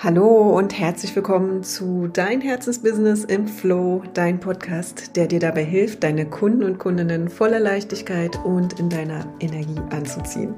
Hallo 0.00 0.56
und 0.56 0.78
herzlich 0.78 1.16
willkommen 1.16 1.64
zu 1.64 2.06
Dein 2.06 2.40
Herzensbusiness 2.40 3.24
im 3.24 3.48
Flow, 3.48 4.04
dein 4.14 4.38
Podcast, 4.38 5.16
der 5.16 5.26
dir 5.26 5.40
dabei 5.40 5.64
hilft, 5.64 6.04
deine 6.04 6.24
Kunden 6.24 6.62
und 6.62 6.78
Kundinnen 6.78 7.28
voller 7.28 7.58
Leichtigkeit 7.58 8.38
und 8.44 8.78
in 8.78 8.90
deiner 8.90 9.26
Energie 9.40 9.80
anzuziehen. 9.90 10.54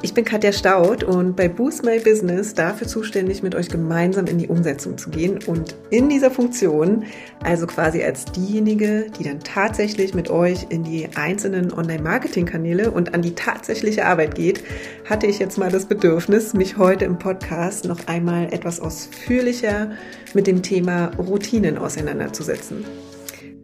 Ich 0.00 0.14
bin 0.14 0.24
Katja 0.24 0.52
Staud 0.52 1.02
und 1.02 1.34
bei 1.34 1.48
Boost 1.48 1.84
My 1.84 1.98
Business 1.98 2.54
dafür 2.54 2.86
zuständig, 2.86 3.42
mit 3.42 3.56
euch 3.56 3.68
gemeinsam 3.68 4.26
in 4.26 4.38
die 4.38 4.46
Umsetzung 4.46 4.96
zu 4.96 5.10
gehen 5.10 5.40
und 5.44 5.74
in 5.90 6.08
dieser 6.08 6.30
Funktion, 6.30 7.02
also 7.42 7.66
quasi 7.66 8.04
als 8.04 8.26
diejenige, 8.26 9.06
die 9.18 9.24
dann 9.24 9.40
tatsächlich 9.40 10.14
mit 10.14 10.30
euch 10.30 10.66
in 10.68 10.84
die 10.84 11.08
einzelnen 11.16 11.72
Online-Marketing-Kanäle 11.72 12.92
und 12.92 13.12
an 13.12 13.22
die 13.22 13.34
tatsächliche 13.34 14.06
Arbeit 14.06 14.36
geht, 14.36 14.62
hatte 15.04 15.26
ich 15.26 15.40
jetzt 15.40 15.58
mal 15.58 15.72
das 15.72 15.86
Bedürfnis, 15.86 16.54
mich 16.54 16.76
heute 16.76 17.04
im 17.04 17.18
Podcast 17.18 17.84
noch 17.84 18.06
einmal 18.06 18.52
etwas 18.52 18.78
ausführlicher 18.78 19.90
mit 20.32 20.46
dem 20.46 20.62
Thema 20.62 21.10
Routinen 21.18 21.76
auseinanderzusetzen. 21.76 22.84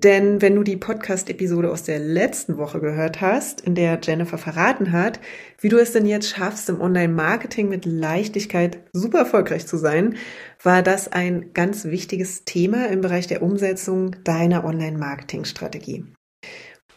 Denn 0.05 0.43
wenn 0.43 0.55
du 0.55 0.65
die 0.65 0.77
Podcast-Episode 0.77 1.71
aus 1.73 1.83
der 1.83 1.99
letzten 1.99 2.59
Woche 2.59 2.79
gehört 2.79 3.23
hast, 3.23 3.63
in 3.63 3.75
der 3.75 3.99
Jennifer 4.03 4.37
verraten 4.37 4.93
hat, 4.93 5.19
wie 5.61 5.71
du 5.71 5.79
es 5.79 5.93
denn 5.93 6.05
jetzt 6.05 6.29
schaffst, 6.29 6.69
im 6.69 6.83
Online-Marketing 6.83 7.71
mit 7.71 7.87
Leichtigkeit 7.87 8.81
super 8.93 9.21
erfolgreich 9.21 9.67
zu 9.67 9.79
sein, 9.79 10.17
war 10.63 10.83
das 10.83 11.11
ein 11.11 11.55
ganz 11.55 11.87
wichtiges 11.87 12.45
Thema 12.45 12.89
im 12.89 13.01
Bereich 13.01 13.29
der 13.29 13.41
Umsetzung 13.41 14.15
deiner 14.25 14.65
Online-Marketing-Strategie. 14.65 16.05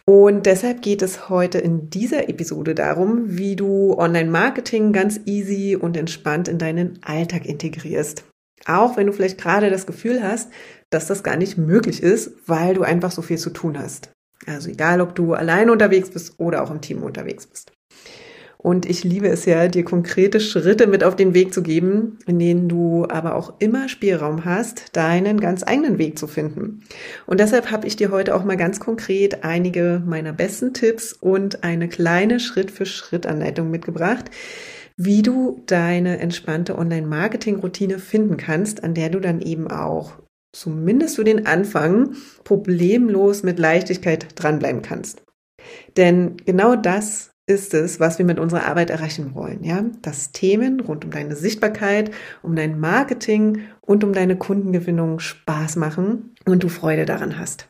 Und 0.03 0.45
deshalb 0.45 0.81
geht 0.81 1.01
es 1.01 1.29
heute 1.29 1.59
in 1.59 1.89
dieser 1.89 2.27
Episode 2.27 2.75
darum, 2.75 3.37
wie 3.37 3.55
du 3.55 3.97
Online-Marketing 3.97 4.91
ganz 4.91 5.21
easy 5.25 5.77
und 5.79 5.95
entspannt 5.95 6.49
in 6.49 6.57
deinen 6.57 6.99
Alltag 7.03 7.45
integrierst. 7.45 8.25
Auch 8.65 8.97
wenn 8.97 9.07
du 9.07 9.13
vielleicht 9.13 9.39
gerade 9.39 9.69
das 9.69 9.85
Gefühl 9.85 10.23
hast, 10.23 10.49
dass 10.89 11.07
das 11.07 11.23
gar 11.23 11.35
nicht 11.35 11.57
möglich 11.57 12.01
ist, 12.01 12.31
weil 12.47 12.73
du 12.73 12.83
einfach 12.83 13.11
so 13.11 13.21
viel 13.21 13.37
zu 13.37 13.49
tun 13.49 13.77
hast. 13.77 14.09
Also 14.45 14.69
egal, 14.69 15.01
ob 15.01 15.15
du 15.15 15.33
allein 15.33 15.69
unterwegs 15.69 16.09
bist 16.09 16.35
oder 16.37 16.63
auch 16.63 16.71
im 16.71 16.81
Team 16.81 17.03
unterwegs 17.03 17.47
bist. 17.47 17.71
Und 18.57 18.85
ich 18.85 19.03
liebe 19.03 19.27
es 19.27 19.45
ja, 19.45 19.67
dir 19.67 19.83
konkrete 19.83 20.39
Schritte 20.39 20.87
mit 20.87 21.03
auf 21.03 21.15
den 21.15 21.33
Weg 21.33 21.53
zu 21.53 21.61
geben, 21.61 22.17
in 22.25 22.39
denen 22.39 22.67
du 22.67 23.05
aber 23.07 23.35
auch 23.35 23.53
immer 23.59 23.87
Spielraum 23.87 24.45
hast, 24.45 24.95
deinen 24.95 25.39
ganz 25.39 25.63
eigenen 25.63 25.99
Weg 25.99 26.17
zu 26.17 26.27
finden. 26.27 26.81
Und 27.27 27.39
deshalb 27.39 27.71
habe 27.71 27.87
ich 27.87 27.95
dir 27.95 28.09
heute 28.09 28.35
auch 28.35 28.43
mal 28.43 28.57
ganz 28.57 28.79
konkret 28.79 29.43
einige 29.43 30.01
meiner 30.05 30.33
besten 30.33 30.73
Tipps 30.73 31.13
und 31.13 31.63
eine 31.63 31.87
kleine 31.87 32.39
Schritt-für-Schritt-Anleitung 32.39 33.69
mitgebracht, 33.69 34.25
wie 34.97 35.21
du 35.21 35.61
deine 35.67 36.19
entspannte 36.19 36.77
Online-Marketing-Routine 36.77 37.99
finden 37.99 38.35
kannst, 38.35 38.83
an 38.83 38.95
der 38.95 39.09
du 39.09 39.19
dann 39.19 39.41
eben 39.41 39.69
auch 39.69 40.13
zumindest 40.53 41.17
für 41.17 41.23
den 41.23 41.45
Anfang 41.45 42.15
problemlos 42.43 43.43
mit 43.43 43.59
Leichtigkeit 43.59 44.27
dranbleiben 44.35 44.81
kannst. 44.81 45.23
Denn 45.97 46.37
genau 46.45 46.75
das 46.75 47.31
ist 47.45 47.73
es, 47.73 47.99
was 47.99 48.17
wir 48.17 48.25
mit 48.25 48.39
unserer 48.39 48.65
Arbeit 48.65 48.89
erreichen 48.89 49.33
wollen, 49.33 49.63
ja? 49.63 49.85
Dass 50.01 50.31
Themen 50.31 50.81
rund 50.81 51.05
um 51.05 51.11
deine 51.11 51.35
Sichtbarkeit, 51.35 52.11
um 52.41 52.55
dein 52.55 52.79
Marketing 52.79 53.61
und 53.81 54.03
um 54.03 54.13
deine 54.13 54.35
Kundengewinnung 54.35 55.19
Spaß 55.19 55.77
machen 55.77 56.35
und 56.45 56.63
du 56.63 56.69
Freude 56.69 57.05
daran 57.05 57.39
hast. 57.39 57.69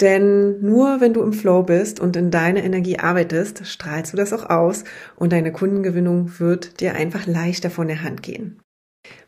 Denn 0.00 0.60
nur 0.60 1.00
wenn 1.00 1.12
du 1.12 1.22
im 1.22 1.32
Flow 1.32 1.64
bist 1.64 1.98
und 1.98 2.14
in 2.14 2.30
deine 2.30 2.62
Energie 2.62 2.98
arbeitest, 2.98 3.66
strahlst 3.66 4.12
du 4.12 4.16
das 4.16 4.32
auch 4.32 4.48
aus 4.48 4.84
und 5.16 5.32
deine 5.32 5.50
Kundengewinnung 5.50 6.38
wird 6.38 6.80
dir 6.80 6.94
einfach 6.94 7.26
leichter 7.26 7.70
von 7.70 7.88
der 7.88 8.02
Hand 8.04 8.22
gehen. 8.22 8.60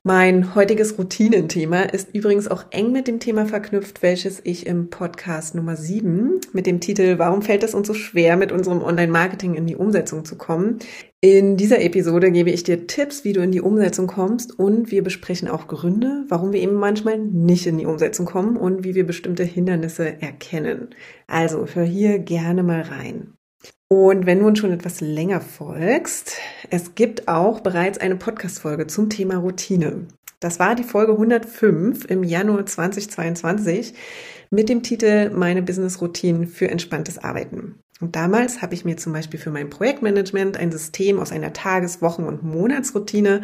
Mein 0.02 0.54
heutiges 0.54 0.98
Routinenthema 0.98 1.82
ist 1.82 2.14
übrigens 2.14 2.48
auch 2.48 2.64
eng 2.70 2.92
mit 2.92 3.06
dem 3.06 3.20
Thema 3.20 3.46
verknüpft, 3.46 4.02
welches 4.02 4.40
ich 4.44 4.66
im 4.66 4.90
Podcast 4.90 5.54
Nummer 5.54 5.76
7 5.76 6.40
mit 6.52 6.66
dem 6.66 6.80
Titel 6.80 7.18
Warum 7.18 7.42
fällt 7.42 7.62
es 7.62 7.74
uns 7.74 7.86
so 7.86 7.94
schwer, 7.94 8.36
mit 8.36 8.52
unserem 8.52 8.82
Online-Marketing 8.82 9.54
in 9.54 9.66
die 9.66 9.76
Umsetzung 9.76 10.24
zu 10.24 10.36
kommen? 10.36 10.78
In 11.22 11.58
dieser 11.58 11.82
Episode 11.82 12.30
gebe 12.30 12.48
ich 12.48 12.62
dir 12.62 12.86
Tipps, 12.86 13.24
wie 13.24 13.34
du 13.34 13.42
in 13.42 13.52
die 13.52 13.60
Umsetzung 13.60 14.06
kommst 14.06 14.58
und 14.58 14.90
wir 14.90 15.04
besprechen 15.04 15.48
auch 15.48 15.66
Gründe, 15.66 16.24
warum 16.28 16.54
wir 16.54 16.62
eben 16.62 16.76
manchmal 16.76 17.18
nicht 17.18 17.66
in 17.66 17.76
die 17.76 17.84
Umsetzung 17.84 18.24
kommen 18.24 18.56
und 18.56 18.84
wie 18.84 18.94
wir 18.94 19.06
bestimmte 19.06 19.44
Hindernisse 19.44 20.22
erkennen. 20.22 20.94
Also 21.26 21.66
hör 21.74 21.84
hier 21.84 22.20
gerne 22.20 22.62
mal 22.62 22.80
rein. 22.80 23.34
Und 23.88 24.24
wenn 24.24 24.38
du 24.38 24.46
uns 24.46 24.60
schon 24.60 24.72
etwas 24.72 25.02
länger 25.02 25.42
folgst, 25.42 26.38
es 26.70 26.94
gibt 26.94 27.28
auch 27.28 27.60
bereits 27.60 27.98
eine 27.98 28.16
Podcast-Folge 28.16 28.86
zum 28.86 29.10
Thema 29.10 29.36
Routine. 29.36 30.06
Das 30.38 30.58
war 30.58 30.74
die 30.74 30.84
Folge 30.84 31.12
105 31.12 32.06
im 32.06 32.24
Januar 32.24 32.64
2022 32.64 33.92
mit 34.50 34.70
dem 34.70 34.82
Titel 34.82 35.28
Meine 35.34 35.60
Business-Routinen 35.60 36.46
für 36.46 36.70
entspanntes 36.70 37.18
Arbeiten. 37.18 37.74
Und 38.00 38.16
damals 38.16 38.62
habe 38.62 38.74
ich 38.74 38.84
mir 38.84 38.96
zum 38.96 39.12
Beispiel 39.12 39.38
für 39.38 39.50
mein 39.50 39.70
Projektmanagement 39.70 40.56
ein 40.56 40.72
System 40.72 41.18
aus 41.18 41.32
einer 41.32 41.52
Tages-, 41.52 42.00
Wochen- 42.02 42.24
und 42.24 42.42
Monatsroutine 42.42 43.42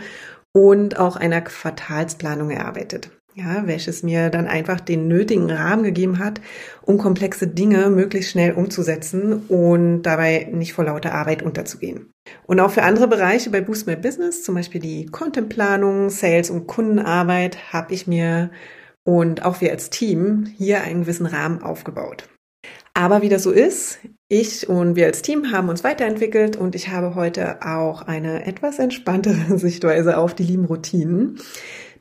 und 0.53 0.99
auch 0.99 1.17
einer 1.17 1.43
Quartalsplanung 1.43 2.51
erarbeitet 2.51 3.11
ja, 3.37 3.67
welches 3.67 4.03
mir 4.03 4.31
dann 4.31 4.47
einfach 4.47 4.81
den 4.81 5.09
nötigen 5.09 5.51
Rahmen 5.51 5.85
gegeben 5.85 6.19
hat, 6.19 6.41
um 6.83 6.97
komplexe 6.97 7.47
Dinge 7.47 7.91
möglichst 7.91 8.31
schnell 8.31 8.53
umzusetzen 8.53 9.45
und 9.49 10.03
dabei 10.03 10.49
nicht 10.51 10.73
vor 10.73 10.87
lauter 10.87 11.13
Arbeit 11.13 11.43
unterzugehen. 11.43 12.11
Und 12.47 12.61
auch 12.61 12.71
für 12.71 12.83
andere 12.83 13.09
Bereiche 13.09 13.51
bei 13.51 13.61
Boost 13.61 13.87
My 13.87 13.95
Business, 13.95 14.43
zum 14.43 14.55
Beispiel 14.55 14.81
die 14.81 15.07
Contentplanung, 15.07 16.09
Sales 16.09 16.49
und 16.49 16.67
Kundenarbeit, 16.67 17.75
habe 17.75 17.93
ich 17.93 18.07
mir 18.07 18.51
und 19.05 19.45
auch 19.45 19.61
wir 19.61 19.71
als 19.71 19.91
Team 19.91 20.47
hier 20.57 20.83
einen 20.83 21.03
gewissen 21.03 21.27
Rahmen 21.27 21.63
aufgebaut. 21.63 22.29
Aber 22.95 23.21
wie 23.21 23.29
das 23.29 23.43
so 23.43 23.51
ist, 23.51 23.99
ich 24.29 24.69
und 24.69 24.97
wir 24.97 25.07
als 25.07 25.23
Team 25.23 25.53
haben 25.53 25.69
uns 25.69 25.85
weiterentwickelt 25.85 26.57
und 26.57 26.75
ich 26.75 26.89
habe 26.89 27.15
heute 27.15 27.63
auch 27.63 28.03
eine 28.03 28.47
etwas 28.47 28.79
entspanntere 28.79 29.59
Sichtweise 29.59 30.17
auf 30.17 30.35
die 30.35 30.45
lieben 30.45 30.65
Routinen. 30.65 31.39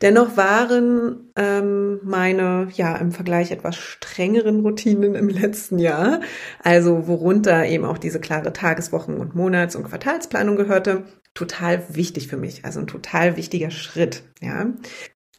Dennoch 0.02 0.36
waren 0.36 1.32
ähm, 1.36 2.00
meine, 2.04 2.68
ja, 2.74 2.96
im 2.98 3.12
Vergleich 3.12 3.52
etwas 3.52 3.76
strengeren 3.76 4.62
Routinen 4.62 5.16
im 5.16 5.30
letzten 5.30 5.80
Jahr, 5.80 6.22
also 6.64 7.08
worunter 7.08 7.66
eben 7.66 7.86
auch 7.86 7.98
diese 7.98 8.20
klare 8.20 8.52
Tageswochen- 8.52 9.18
und 9.18 9.36
Monats- 9.36 9.76
und 9.76 9.84
Quartalsplanung 9.84 10.56
gehörte, 10.56 11.04
total 11.34 11.84
wichtig 11.90 12.28
für 12.28 12.38
mich, 12.38 12.66
also 12.66 12.80
ein 12.80 12.88
total 12.88 13.38
wichtiger 13.38 13.72
Schritt, 13.72 14.24
ja. 14.42 14.68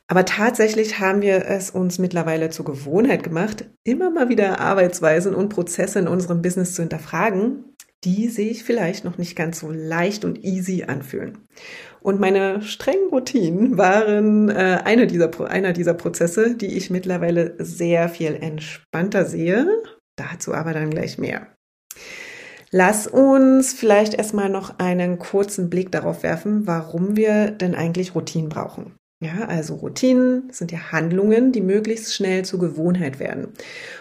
Aber 0.09 0.25
tatsächlich 0.25 1.01
haben 1.01 1.21
wir 1.21 1.47
es 1.47 1.71
uns 1.71 1.99
mittlerweile 1.99 2.51
zur 2.51 2.65
Gewohnheit 2.65 3.25
gemacht, 3.25 3.65
immer 3.85 4.11
mal 4.11 4.29
wieder 4.29 4.61
Arbeitsweisen 4.61 5.35
und 5.35 5.49
Prozesse 5.49 5.99
in 5.99 6.09
unserem 6.09 6.43
Business 6.43 6.75
zu 6.75 6.83
hinterfragen, 6.83 7.65
die 8.05 8.29
sich 8.29 8.63
vielleicht 8.63 9.05
noch 9.05 9.19
nicht 9.19 9.35
ganz 9.35 9.59
so 9.59 9.71
leicht 9.71 10.25
und 10.25 10.45
easy 10.45 10.85
anfühlen. 10.85 11.39
Und 12.01 12.21
meine 12.21 12.63
strengen 12.63 13.09
Routinen 13.11 13.79
waren 13.79 14.49
äh, 14.49 14.81
eine 14.85 15.09
dieser, 15.09 15.51
einer 15.51 15.73
dieser 15.73 15.95
Prozesse, 15.95 16.55
die 16.55 16.77
ich 16.77 16.89
mittlerweile 16.89 17.57
sehr 17.59 18.09
viel 18.09 18.37
entspannter 18.37 19.25
sehe. 19.25 19.67
Dazu 20.17 20.55
aber 20.55 20.73
dann 20.73 20.91
gleich 20.91 21.19
mehr. 21.19 21.49
Lass 22.71 23.09
uns 23.09 23.73
vielleicht 23.73 24.15
erstmal 24.15 24.51
noch 24.51 24.79
einen 24.79 25.19
kurzen 25.19 25.69
Blick 25.69 25.91
darauf 25.91 26.23
werfen, 26.23 26.67
warum 26.67 27.17
wir 27.17 27.51
denn 27.51 27.75
eigentlich 27.75 28.15
Routinen 28.15 28.49
brauchen. 28.49 28.95
Ja, 29.25 29.47
also 29.47 29.77
Routinen 29.77 30.51
sind 30.53 30.73
ja 30.73 30.93
Handlungen, 30.93 31.51
die 31.51 31.63
möglichst 31.63 32.15
schnell 32.15 32.45
zur 32.45 32.61
Gewohnheit 32.61 33.19
werden. 33.19 33.49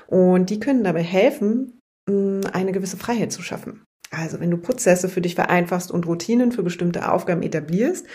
Und 0.08 0.50
die 0.50 0.60
können 0.60 0.84
dabei 0.84 1.04
helfen, 1.04 1.80
eine 2.08 2.72
gewisse 2.72 2.98
Freiheit 2.98 3.32
zu 3.32 3.42
schaffen. 3.42 3.84
Also 4.12 4.40
wenn 4.40 4.52
du 4.52 4.58
Prozesse 4.58 5.10
für 5.10 5.22
dich 5.22 5.36
vereinfachst 5.36 5.92
und 5.92 6.06
Routinen 6.06 6.52
für 6.52 6.64
bestimmte 6.64 7.12
Aufgaben 7.12 7.42
etablierst, 7.42 8.06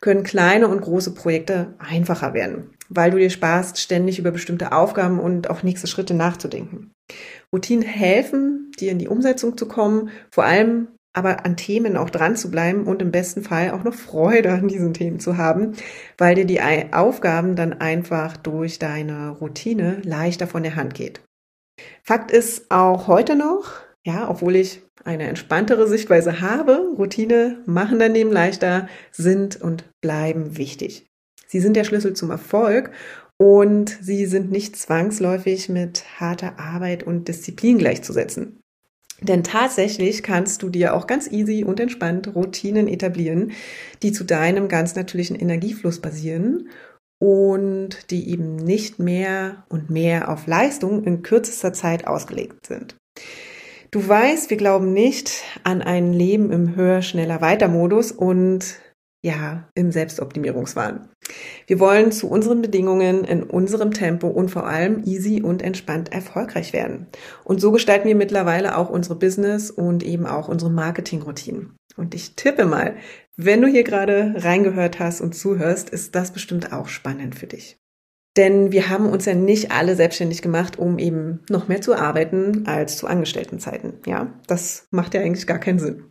können 0.00 0.22
kleine 0.22 0.68
und 0.68 0.82
große 0.82 1.14
Projekte 1.14 1.74
einfacher 1.78 2.34
werden, 2.34 2.70
weil 2.88 3.10
du 3.10 3.18
dir 3.18 3.30
sparst, 3.30 3.78
ständig 3.78 4.18
über 4.18 4.30
bestimmte 4.30 4.72
Aufgaben 4.72 5.18
und 5.18 5.48
auch 5.50 5.62
nächste 5.62 5.86
Schritte 5.86 6.14
nachzudenken. 6.14 6.92
Routinen 7.52 7.82
helfen, 7.82 8.72
dir 8.78 8.92
in 8.92 8.98
die 8.98 9.08
Umsetzung 9.08 9.56
zu 9.56 9.66
kommen, 9.66 10.10
vor 10.30 10.44
allem 10.44 10.88
aber 11.18 11.44
an 11.44 11.56
Themen 11.56 11.96
auch 11.96 12.08
dran 12.08 12.36
zu 12.36 12.50
bleiben 12.50 12.84
und 12.84 13.02
im 13.02 13.10
besten 13.10 13.42
Fall 13.42 13.72
auch 13.72 13.84
noch 13.84 13.94
Freude 13.94 14.52
an 14.52 14.68
diesen 14.68 14.94
Themen 14.94 15.18
zu 15.18 15.36
haben, 15.36 15.72
weil 16.16 16.36
dir 16.36 16.46
die 16.46 16.60
Aufgaben 16.92 17.56
dann 17.56 17.74
einfach 17.74 18.36
durch 18.36 18.78
deine 18.78 19.30
Routine 19.30 20.00
leichter 20.04 20.46
von 20.46 20.62
der 20.62 20.76
Hand 20.76 20.94
geht. 20.94 21.20
Fakt 22.02 22.30
ist 22.30 22.70
auch 22.70 23.08
heute 23.08 23.36
noch, 23.36 23.72
ja, 24.06 24.30
obwohl 24.30 24.56
ich 24.56 24.82
eine 25.04 25.28
entspanntere 25.28 25.86
Sichtweise 25.88 26.40
habe, 26.40 26.94
Routine 26.96 27.58
machen 27.66 27.98
daneben 27.98 28.32
leichter, 28.32 28.88
sind 29.10 29.60
und 29.60 29.84
bleiben 30.00 30.56
wichtig. 30.56 31.06
Sie 31.46 31.60
sind 31.60 31.76
der 31.76 31.84
Schlüssel 31.84 32.14
zum 32.14 32.30
Erfolg 32.30 32.90
und 33.38 33.90
sie 34.00 34.26
sind 34.26 34.50
nicht 34.50 34.76
zwangsläufig 34.76 35.68
mit 35.68 36.20
harter 36.20 36.58
Arbeit 36.58 37.02
und 37.02 37.28
Disziplin 37.28 37.78
gleichzusetzen. 37.78 38.60
Denn 39.20 39.42
tatsächlich 39.42 40.22
kannst 40.22 40.62
du 40.62 40.68
dir 40.68 40.94
auch 40.94 41.06
ganz 41.06 41.30
easy 41.30 41.64
und 41.64 41.80
entspannt 41.80 42.34
Routinen 42.34 42.86
etablieren, 42.86 43.52
die 44.02 44.12
zu 44.12 44.24
deinem 44.24 44.68
ganz 44.68 44.94
natürlichen 44.94 45.36
Energiefluss 45.36 46.00
basieren 46.00 46.68
und 47.20 48.10
die 48.10 48.30
eben 48.30 48.56
nicht 48.56 49.00
mehr 49.00 49.64
und 49.68 49.90
mehr 49.90 50.28
auf 50.28 50.46
Leistung 50.46 51.02
in 51.02 51.22
kürzester 51.22 51.72
Zeit 51.72 52.06
ausgelegt 52.06 52.66
sind. 52.66 52.96
Du 53.90 54.06
weißt, 54.06 54.50
wir 54.50 54.56
glauben 54.56 54.92
nicht 54.92 55.42
an 55.64 55.82
ein 55.82 56.12
Leben 56.12 56.52
im 56.52 56.76
höher, 56.76 57.02
schneller, 57.02 57.40
weiter 57.40 57.68
Modus 57.68 58.12
und 58.12 58.78
ja, 59.24 59.68
im 59.74 59.90
Selbstoptimierungswahn. 59.90 61.08
Wir 61.66 61.80
wollen 61.80 62.12
zu 62.12 62.28
unseren 62.28 62.62
Bedingungen 62.62 63.24
in 63.24 63.42
unserem 63.42 63.92
Tempo 63.92 64.28
und 64.28 64.50
vor 64.50 64.66
allem 64.66 65.02
easy 65.04 65.42
und 65.42 65.62
entspannt 65.62 66.12
erfolgreich 66.12 66.72
werden. 66.72 67.06
Und 67.44 67.60
so 67.60 67.72
gestalten 67.72 68.08
wir 68.08 68.16
mittlerweile 68.16 68.76
auch 68.76 68.90
unsere 68.90 69.16
Business 69.16 69.70
und 69.70 70.02
eben 70.02 70.26
auch 70.26 70.48
unsere 70.48 70.70
Marketingroutinen. 70.70 71.76
Und 71.96 72.14
ich 72.14 72.34
tippe 72.36 72.64
mal, 72.64 72.96
wenn 73.36 73.60
du 73.60 73.68
hier 73.68 73.84
gerade 73.84 74.34
reingehört 74.36 74.98
hast 74.98 75.20
und 75.20 75.34
zuhörst, 75.34 75.90
ist 75.90 76.14
das 76.14 76.32
bestimmt 76.32 76.72
auch 76.72 76.88
spannend 76.88 77.34
für 77.34 77.46
dich. 77.46 77.78
Denn 78.36 78.70
wir 78.70 78.88
haben 78.88 79.06
uns 79.06 79.24
ja 79.24 79.34
nicht 79.34 79.72
alle 79.72 79.96
selbstständig 79.96 80.42
gemacht, 80.42 80.78
um 80.78 80.98
eben 80.98 81.40
noch 81.50 81.66
mehr 81.66 81.80
zu 81.80 81.94
arbeiten 81.94 82.66
als 82.66 82.96
zu 82.96 83.08
Angestelltenzeiten. 83.08 83.94
Ja, 84.06 84.32
das 84.46 84.86
macht 84.90 85.14
ja 85.14 85.20
eigentlich 85.20 85.46
gar 85.46 85.58
keinen 85.58 85.80
Sinn. 85.80 86.04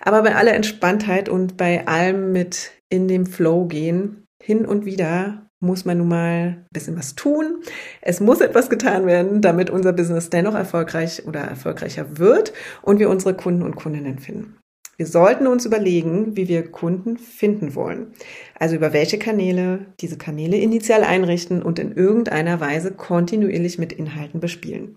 Aber 0.00 0.22
bei 0.22 0.34
aller 0.34 0.54
Entspanntheit 0.54 1.28
und 1.28 1.56
bei 1.56 1.86
allem 1.86 2.32
mit 2.32 2.72
in 2.88 3.08
dem 3.08 3.26
Flow 3.26 3.66
gehen, 3.66 4.26
hin 4.42 4.66
und 4.66 4.84
wieder 4.84 5.46
muss 5.60 5.84
man 5.84 5.98
nun 5.98 6.08
mal 6.08 6.18
ein 6.18 6.66
bisschen 6.70 6.96
was 6.96 7.14
tun. 7.14 7.62
Es 8.02 8.20
muss 8.20 8.40
etwas 8.40 8.68
getan 8.68 9.06
werden, 9.06 9.40
damit 9.40 9.70
unser 9.70 9.92
Business 9.92 10.30
dennoch 10.30 10.54
erfolgreich 10.54 11.26
oder 11.26 11.40
erfolgreicher 11.40 12.18
wird 12.18 12.52
und 12.82 12.98
wir 12.98 13.08
unsere 13.08 13.34
Kunden 13.34 13.62
und 13.62 13.76
Kundinnen 13.76 14.18
finden. 14.18 14.58
Wir 14.98 15.06
sollten 15.06 15.46
uns 15.46 15.66
überlegen, 15.66 16.36
wie 16.36 16.48
wir 16.48 16.70
Kunden 16.70 17.18
finden 17.18 17.74
wollen. 17.74 18.12
Also 18.58 18.76
über 18.76 18.94
welche 18.94 19.18
Kanäle 19.18 19.86
diese 20.00 20.16
Kanäle 20.16 20.56
initial 20.56 21.04
einrichten 21.04 21.62
und 21.62 21.78
in 21.78 21.92
irgendeiner 21.92 22.60
Weise 22.60 22.92
kontinuierlich 22.92 23.78
mit 23.78 23.92
Inhalten 23.92 24.40
bespielen. 24.40 24.96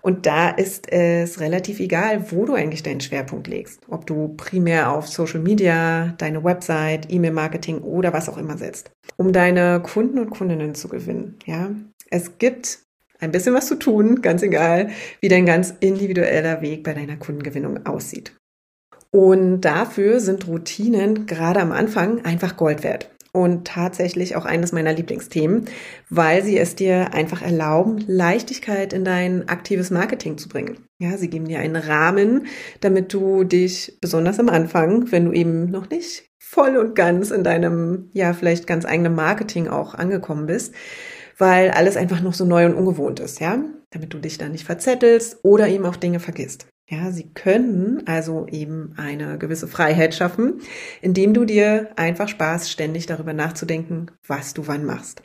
Und 0.00 0.24
da 0.24 0.48
ist 0.48 0.90
es 0.90 1.38
relativ 1.40 1.80
egal, 1.80 2.32
wo 2.32 2.46
du 2.46 2.54
eigentlich 2.54 2.82
deinen 2.82 3.02
Schwerpunkt 3.02 3.46
legst. 3.46 3.80
Ob 3.88 4.06
du 4.06 4.28
primär 4.38 4.90
auf 4.90 5.06
Social 5.06 5.40
Media, 5.40 6.14
deine 6.16 6.42
Website, 6.42 7.12
E-Mail-Marketing 7.12 7.80
oder 7.80 8.14
was 8.14 8.30
auch 8.30 8.38
immer 8.38 8.56
setzt. 8.56 8.90
Um 9.16 9.34
deine 9.34 9.82
Kunden 9.82 10.18
und 10.18 10.30
Kundinnen 10.30 10.74
zu 10.74 10.88
gewinnen. 10.88 11.38
Ja, 11.44 11.70
es 12.10 12.38
gibt 12.38 12.78
ein 13.18 13.32
bisschen 13.32 13.54
was 13.54 13.66
zu 13.66 13.74
tun, 13.74 14.22
ganz 14.22 14.42
egal, 14.42 14.90
wie 15.20 15.28
dein 15.28 15.44
ganz 15.44 15.74
individueller 15.80 16.62
Weg 16.62 16.84
bei 16.84 16.94
deiner 16.94 17.16
Kundengewinnung 17.16 17.84
aussieht. 17.84 18.32
Und 19.16 19.62
dafür 19.62 20.20
sind 20.20 20.46
Routinen 20.46 21.24
gerade 21.24 21.60
am 21.60 21.72
Anfang 21.72 22.22
einfach 22.26 22.58
Gold 22.58 22.84
wert. 22.84 23.08
Und 23.32 23.66
tatsächlich 23.66 24.36
auch 24.36 24.44
eines 24.44 24.72
meiner 24.72 24.92
Lieblingsthemen, 24.92 25.64
weil 26.10 26.44
sie 26.44 26.58
es 26.58 26.76
dir 26.76 27.14
einfach 27.14 27.40
erlauben, 27.40 28.04
Leichtigkeit 28.06 28.92
in 28.92 29.06
dein 29.06 29.48
aktives 29.48 29.90
Marketing 29.90 30.36
zu 30.36 30.50
bringen. 30.50 30.84
Ja, 30.98 31.16
sie 31.16 31.30
geben 31.30 31.48
dir 31.48 31.60
einen 31.60 31.76
Rahmen, 31.76 32.46
damit 32.82 33.14
du 33.14 33.44
dich 33.44 33.96
besonders 34.02 34.38
am 34.38 34.50
Anfang, 34.50 35.10
wenn 35.10 35.24
du 35.24 35.32
eben 35.32 35.70
noch 35.70 35.88
nicht 35.88 36.28
voll 36.38 36.76
und 36.76 36.94
ganz 36.94 37.30
in 37.30 37.42
deinem, 37.42 38.10
ja, 38.12 38.34
vielleicht 38.34 38.66
ganz 38.66 38.84
eigenen 38.84 39.14
Marketing 39.14 39.66
auch 39.66 39.94
angekommen 39.94 40.44
bist, 40.44 40.74
weil 41.38 41.70
alles 41.70 41.96
einfach 41.96 42.20
noch 42.20 42.34
so 42.34 42.44
neu 42.44 42.66
und 42.66 42.74
ungewohnt 42.74 43.20
ist, 43.20 43.40
ja, 43.40 43.64
damit 43.88 44.12
du 44.12 44.18
dich 44.18 44.36
da 44.36 44.50
nicht 44.50 44.64
verzettelst 44.64 45.38
oder 45.42 45.68
eben 45.68 45.86
auch 45.86 45.96
Dinge 45.96 46.20
vergisst. 46.20 46.66
Ja, 46.88 47.10
sie 47.10 47.30
können 47.34 48.04
also 48.06 48.46
eben 48.48 48.94
eine 48.96 49.38
gewisse 49.38 49.66
Freiheit 49.66 50.14
schaffen, 50.14 50.60
indem 51.02 51.34
du 51.34 51.44
dir 51.44 51.88
einfach 51.96 52.28
Spaß, 52.28 52.70
ständig 52.70 53.06
darüber 53.06 53.32
nachzudenken, 53.32 54.12
was 54.24 54.54
du 54.54 54.68
wann 54.68 54.84
machst. 54.84 55.22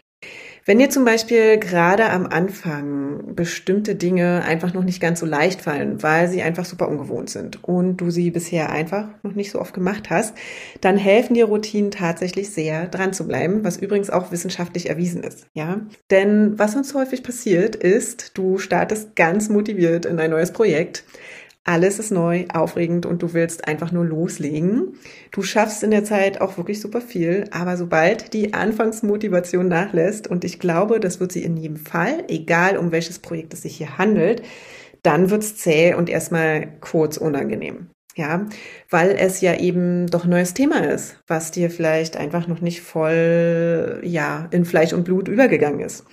Wenn 0.66 0.78
dir 0.78 0.92
zum 0.92 1.06
Beispiel 1.06 1.58
gerade 1.58 2.10
am 2.12 2.28
Anfang 2.28 3.36
bestimmte 3.36 3.96
Dinge 3.96 4.44
einfach 4.44 4.74
noch 4.76 4.84
nicht 4.84 5.02
ganz 5.02 5.20
so 5.20 5.26
leicht 5.26 5.62
fallen, 5.62 6.04
weil 6.04 6.28
sie 6.28 6.44
einfach 6.44 6.66
super 6.66 6.88
ungewohnt 6.88 7.32
sind 7.32 7.64
und 7.64 7.98
du 7.98 8.12
sie 8.12 8.30
bisher 8.30 8.70
einfach 8.70 9.08
noch 9.24 9.34
nicht 9.34 9.52
so 9.52 9.60
oft 9.60 9.74
gemacht 9.74 10.12
hast, 10.12 10.36
dann 10.80 10.98
helfen 10.98 11.34
dir 11.34 11.46
Routinen 11.46 11.90
tatsächlich 11.90 12.52
sehr, 12.52 12.88
dran 12.88 13.14
zu 13.14 13.28
bleiben, 13.28 13.64
was 13.64 13.78
übrigens 13.78 14.12
auch 14.12 14.32
wissenschaftlich 14.32 14.90
erwiesen 14.90 15.24
ist, 15.24 15.48
ja? 15.56 15.82
Denn 16.12 16.60
was 16.60 16.76
uns 16.76 16.94
häufig 16.94 17.24
passiert 17.24 17.76
ist, 17.76 18.38
du 18.38 18.60
startest 18.60 19.16
ganz 19.16 19.50
motiviert 19.50 20.06
in 20.06 20.20
ein 20.20 20.30
neues 20.30 20.54
Projekt, 20.54 21.04
alles 21.64 22.00
ist 22.00 22.12
neu, 22.12 22.46
aufregend 22.52 23.06
und 23.06 23.22
du 23.22 23.34
willst 23.34 23.68
einfach 23.68 23.92
nur 23.92 24.04
loslegen. 24.04 24.96
Du 25.32 25.44
schaffst 25.44 25.84
in 25.84 25.92
der 25.92 26.04
Zeit 26.04 26.42
auch 26.42 26.58
wirklich 26.58 26.82
super 26.82 27.02
viel, 27.02 27.46
aber 27.52 27.78
sobald 27.78 28.34
die 28.34 28.54
Anfangsmotivation 28.54 29.68
nachlässt, 29.68 30.28
und 30.28 30.44
ich 30.44 30.60
glaube, 30.60 31.00
das 31.00 31.20
wird 31.20 31.32
sie 31.32 31.44
in 31.44 31.58
jedem 31.58 31.78
Fall, 31.78 32.24
egal 32.28 32.78
um 32.78 32.92
welches 32.92 33.20
Projekt 33.20 33.54
es 33.54 33.62
sich 33.62 33.78
hier 33.78 34.00
handelt, 34.00 34.42
dann 35.04 35.30
wird's 35.30 35.56
zäh 35.56 35.94
und 35.94 36.10
erstmal 36.10 36.80
kurz 36.80 37.18
unangenehm. 37.18 37.90
Ja, 38.16 38.48
weil 38.90 39.12
es 39.12 39.40
ja 39.40 39.58
eben 39.58 40.08
doch 40.08 40.26
neues 40.26 40.54
Thema 40.54 40.84
ist, 40.84 41.22
was 41.28 41.52
dir 41.52 41.70
vielleicht 41.70 42.18
einfach 42.18 42.46
noch 42.48 42.60
nicht 42.60 42.82
voll, 42.82 44.02
ja, 44.04 44.50
in 44.52 44.66
Fleisch 44.66 44.92
und 44.92 45.06
Blut 45.06 45.30
übergegangen 45.30 45.80
ist. 45.80 46.06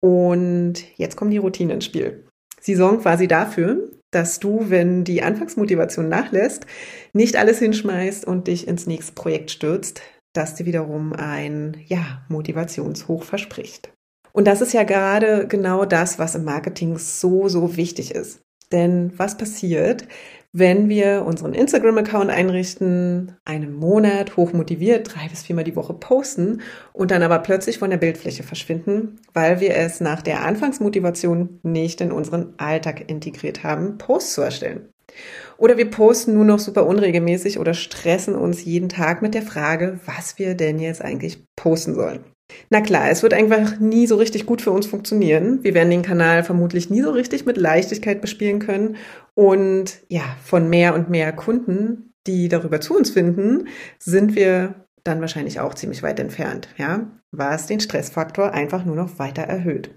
Und 0.00 0.74
jetzt 0.96 1.16
kommt 1.16 1.32
die 1.32 1.38
Routine 1.38 1.74
ins 1.74 1.84
Spiel. 1.84 2.24
Sie 2.60 2.74
sorgen 2.74 3.00
quasi 3.00 3.28
dafür, 3.28 3.88
dass 4.10 4.40
du, 4.40 4.70
wenn 4.70 5.04
die 5.04 5.22
Anfangsmotivation 5.22 6.08
nachlässt, 6.08 6.66
nicht 7.12 7.36
alles 7.36 7.58
hinschmeißt 7.58 8.24
und 8.24 8.48
dich 8.48 8.66
ins 8.66 8.86
nächste 8.86 9.12
Projekt 9.12 9.50
stürzt, 9.50 10.00
das 10.32 10.54
dir 10.54 10.66
wiederum 10.66 11.12
ein, 11.12 11.76
ja, 11.86 12.22
Motivationshoch 12.28 13.24
verspricht. 13.24 13.92
Und 14.32 14.46
das 14.46 14.60
ist 14.60 14.72
ja 14.72 14.84
gerade 14.84 15.46
genau 15.48 15.84
das, 15.84 16.18
was 16.18 16.34
im 16.34 16.44
Marketing 16.44 16.98
so, 16.98 17.48
so 17.48 17.76
wichtig 17.76 18.14
ist. 18.14 18.40
Denn 18.72 19.12
was 19.16 19.36
passiert, 19.36 20.06
wenn 20.52 20.88
wir 20.88 21.24
unseren 21.26 21.52
Instagram-Account 21.52 22.30
einrichten, 22.30 23.36
einen 23.44 23.74
Monat 23.74 24.36
hochmotiviert, 24.36 25.14
drei 25.14 25.28
bis 25.28 25.42
viermal 25.42 25.64
die 25.64 25.76
Woche 25.76 25.94
posten 25.94 26.62
und 26.92 27.10
dann 27.10 27.22
aber 27.22 27.38
plötzlich 27.40 27.78
von 27.78 27.90
der 27.90 27.98
Bildfläche 27.98 28.42
verschwinden, 28.42 29.20
weil 29.34 29.60
wir 29.60 29.76
es 29.76 30.00
nach 30.00 30.22
der 30.22 30.44
Anfangsmotivation 30.44 31.60
nicht 31.62 32.00
in 32.00 32.12
unseren 32.12 32.54
Alltag 32.56 33.10
integriert 33.10 33.62
haben, 33.62 33.98
Posts 33.98 34.34
zu 34.34 34.42
erstellen. 34.42 34.88
Oder 35.58 35.76
wir 35.76 35.90
posten 35.90 36.34
nur 36.34 36.44
noch 36.44 36.58
super 36.58 36.86
unregelmäßig 36.86 37.58
oder 37.58 37.74
stressen 37.74 38.34
uns 38.34 38.64
jeden 38.64 38.88
Tag 38.88 39.22
mit 39.22 39.34
der 39.34 39.42
Frage, 39.42 40.00
was 40.06 40.38
wir 40.38 40.54
denn 40.54 40.78
jetzt 40.78 41.02
eigentlich 41.02 41.44
posten 41.56 41.94
sollen. 41.94 42.24
Na 42.70 42.80
klar, 42.80 43.10
es 43.10 43.22
wird 43.22 43.34
einfach 43.34 43.78
nie 43.78 44.06
so 44.06 44.16
richtig 44.16 44.46
gut 44.46 44.62
für 44.62 44.70
uns 44.70 44.86
funktionieren. 44.86 45.62
Wir 45.62 45.74
werden 45.74 45.90
den 45.90 46.02
Kanal 46.02 46.44
vermutlich 46.44 46.90
nie 46.90 47.02
so 47.02 47.10
richtig 47.10 47.46
mit 47.46 47.56
Leichtigkeit 47.56 48.20
bespielen 48.20 48.58
können. 48.58 48.96
Und 49.34 50.00
ja, 50.08 50.36
von 50.42 50.68
mehr 50.68 50.94
und 50.94 51.10
mehr 51.10 51.32
Kunden, 51.32 52.12
die 52.26 52.48
darüber 52.48 52.80
zu 52.80 52.96
uns 52.96 53.10
finden, 53.10 53.68
sind 53.98 54.34
wir 54.34 54.86
dann 55.04 55.20
wahrscheinlich 55.20 55.60
auch 55.60 55.74
ziemlich 55.74 56.02
weit 56.02 56.20
entfernt, 56.20 56.68
ja, 56.76 57.10
was 57.30 57.66
den 57.66 57.80
Stressfaktor 57.80 58.52
einfach 58.52 58.84
nur 58.84 58.96
noch 58.96 59.18
weiter 59.18 59.42
erhöht. 59.42 59.90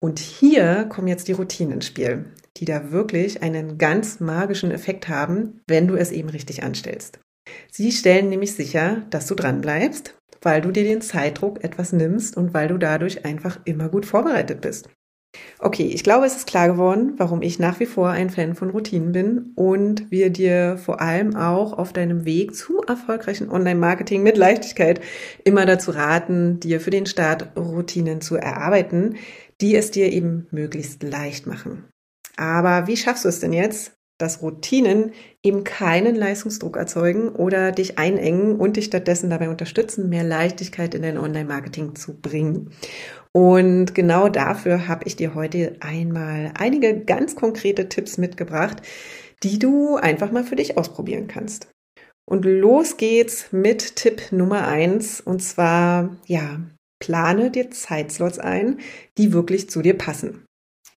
Und 0.00 0.18
hier 0.18 0.86
kommen 0.88 1.08
jetzt 1.08 1.28
die 1.28 1.32
Routinen 1.32 1.74
ins 1.74 1.86
Spiel, 1.86 2.26
die 2.56 2.64
da 2.64 2.92
wirklich 2.92 3.42
einen 3.42 3.78
ganz 3.78 4.20
magischen 4.20 4.70
Effekt 4.70 5.08
haben, 5.08 5.60
wenn 5.66 5.88
du 5.88 5.96
es 5.96 6.12
eben 6.12 6.28
richtig 6.28 6.62
anstellst. 6.62 7.20
Sie 7.70 7.90
stellen 7.90 8.28
nämlich 8.28 8.54
sicher, 8.54 9.02
dass 9.10 9.26
du 9.26 9.34
dran 9.34 9.60
bleibst 9.60 10.14
weil 10.42 10.60
du 10.60 10.70
dir 10.70 10.84
den 10.84 11.00
Zeitdruck 11.00 11.62
etwas 11.64 11.92
nimmst 11.92 12.36
und 12.36 12.54
weil 12.54 12.68
du 12.68 12.78
dadurch 12.78 13.24
einfach 13.24 13.60
immer 13.64 13.88
gut 13.88 14.06
vorbereitet 14.06 14.60
bist. 14.60 14.88
Okay, 15.60 15.90
ich 15.94 16.02
glaube, 16.02 16.26
es 16.26 16.34
ist 16.34 16.48
klar 16.48 16.68
geworden, 16.68 17.14
warum 17.16 17.42
ich 17.42 17.60
nach 17.60 17.78
wie 17.78 17.86
vor 17.86 18.10
ein 18.10 18.30
Fan 18.30 18.54
von 18.54 18.70
Routinen 18.70 19.12
bin 19.12 19.52
und 19.54 20.10
wir 20.10 20.30
dir 20.30 20.76
vor 20.76 21.00
allem 21.00 21.36
auch 21.36 21.72
auf 21.72 21.92
deinem 21.92 22.24
Weg 22.24 22.56
zu 22.56 22.82
erfolgreichen 22.82 23.48
Online-Marketing 23.48 24.22
mit 24.22 24.36
Leichtigkeit 24.36 25.00
immer 25.44 25.66
dazu 25.66 25.92
raten, 25.92 26.58
dir 26.58 26.80
für 26.80 26.90
den 26.90 27.06
Start 27.06 27.56
Routinen 27.56 28.20
zu 28.20 28.36
erarbeiten, 28.36 29.16
die 29.60 29.76
es 29.76 29.92
dir 29.92 30.12
eben 30.12 30.48
möglichst 30.50 31.02
leicht 31.02 31.46
machen. 31.46 31.84
Aber 32.36 32.86
wie 32.88 32.96
schaffst 32.96 33.24
du 33.24 33.28
es 33.28 33.38
denn 33.38 33.52
jetzt, 33.52 33.92
dass 34.20 34.42
Routinen 34.42 35.12
eben 35.42 35.64
keinen 35.64 36.14
Leistungsdruck 36.14 36.76
erzeugen 36.76 37.30
oder 37.30 37.72
dich 37.72 37.98
einengen 37.98 38.56
und 38.56 38.76
dich 38.76 38.86
stattdessen 38.86 39.30
dabei 39.30 39.48
unterstützen, 39.48 40.08
mehr 40.08 40.24
Leichtigkeit 40.24 40.94
in 40.94 41.02
dein 41.02 41.18
Online-Marketing 41.18 41.94
zu 41.94 42.20
bringen. 42.20 42.72
Und 43.32 43.94
genau 43.94 44.28
dafür 44.28 44.88
habe 44.88 45.04
ich 45.06 45.16
dir 45.16 45.34
heute 45.34 45.76
einmal 45.80 46.52
einige 46.58 47.00
ganz 47.00 47.36
konkrete 47.36 47.88
Tipps 47.88 48.18
mitgebracht, 48.18 48.82
die 49.42 49.58
du 49.58 49.96
einfach 49.96 50.32
mal 50.32 50.44
für 50.44 50.56
dich 50.56 50.76
ausprobieren 50.76 51.28
kannst. 51.28 51.68
Und 52.28 52.44
los 52.44 52.96
geht's 52.96 53.52
mit 53.52 53.96
Tipp 53.96 54.30
Nummer 54.30 54.68
eins 54.68 55.20
und 55.20 55.40
zwar, 55.42 56.16
ja, 56.26 56.60
plane 57.00 57.50
dir 57.50 57.70
Zeitslots 57.70 58.38
ein, 58.38 58.78
die 59.18 59.32
wirklich 59.32 59.70
zu 59.70 59.82
dir 59.82 59.96
passen. 59.96 60.44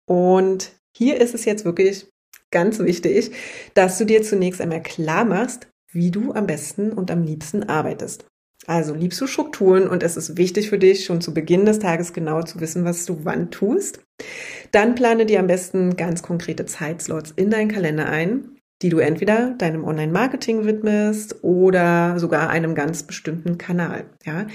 Und 0.06 0.72
hier 0.94 1.20
ist 1.20 1.34
es 1.34 1.44
jetzt 1.44 1.64
wirklich 1.64 2.08
ganz 2.52 2.78
wichtig, 2.78 3.32
dass 3.74 3.98
du 3.98 4.04
dir 4.04 4.22
zunächst 4.22 4.60
einmal 4.60 4.82
klar 4.82 5.24
machst, 5.24 5.68
wie 5.90 6.10
du 6.10 6.32
am 6.32 6.46
besten 6.46 6.92
und 6.92 7.10
am 7.10 7.22
liebsten 7.22 7.64
arbeitest. 7.64 8.26
Also 8.66 8.94
liebst 8.94 9.20
du 9.20 9.26
Strukturen 9.26 9.88
und 9.88 10.02
es 10.02 10.16
ist 10.16 10.36
wichtig 10.36 10.70
für 10.70 10.78
dich, 10.78 11.04
schon 11.04 11.20
zu 11.20 11.34
Beginn 11.34 11.66
des 11.66 11.80
Tages 11.80 12.12
genau 12.12 12.42
zu 12.42 12.60
wissen, 12.60 12.84
was 12.84 13.04
du 13.04 13.24
wann 13.24 13.50
tust. 13.50 14.00
Dann 14.70 14.94
plane 14.94 15.26
dir 15.26 15.40
am 15.40 15.48
besten 15.48 15.96
ganz 15.96 16.22
konkrete 16.22 16.64
Zeitslots 16.64 17.32
in 17.34 17.50
deinen 17.50 17.70
Kalender 17.70 18.06
ein, 18.06 18.56
die 18.82 18.88
du 18.88 18.98
entweder 18.98 19.54
deinem 19.56 19.84
Online-Marketing 19.84 20.66
widmest 20.66 21.42
oder 21.42 22.18
sogar 22.18 22.50
einem 22.50 22.74
ganz 22.74 23.04
bestimmten 23.04 23.56
Kanal. 23.56 24.04
Ja, 24.24 24.46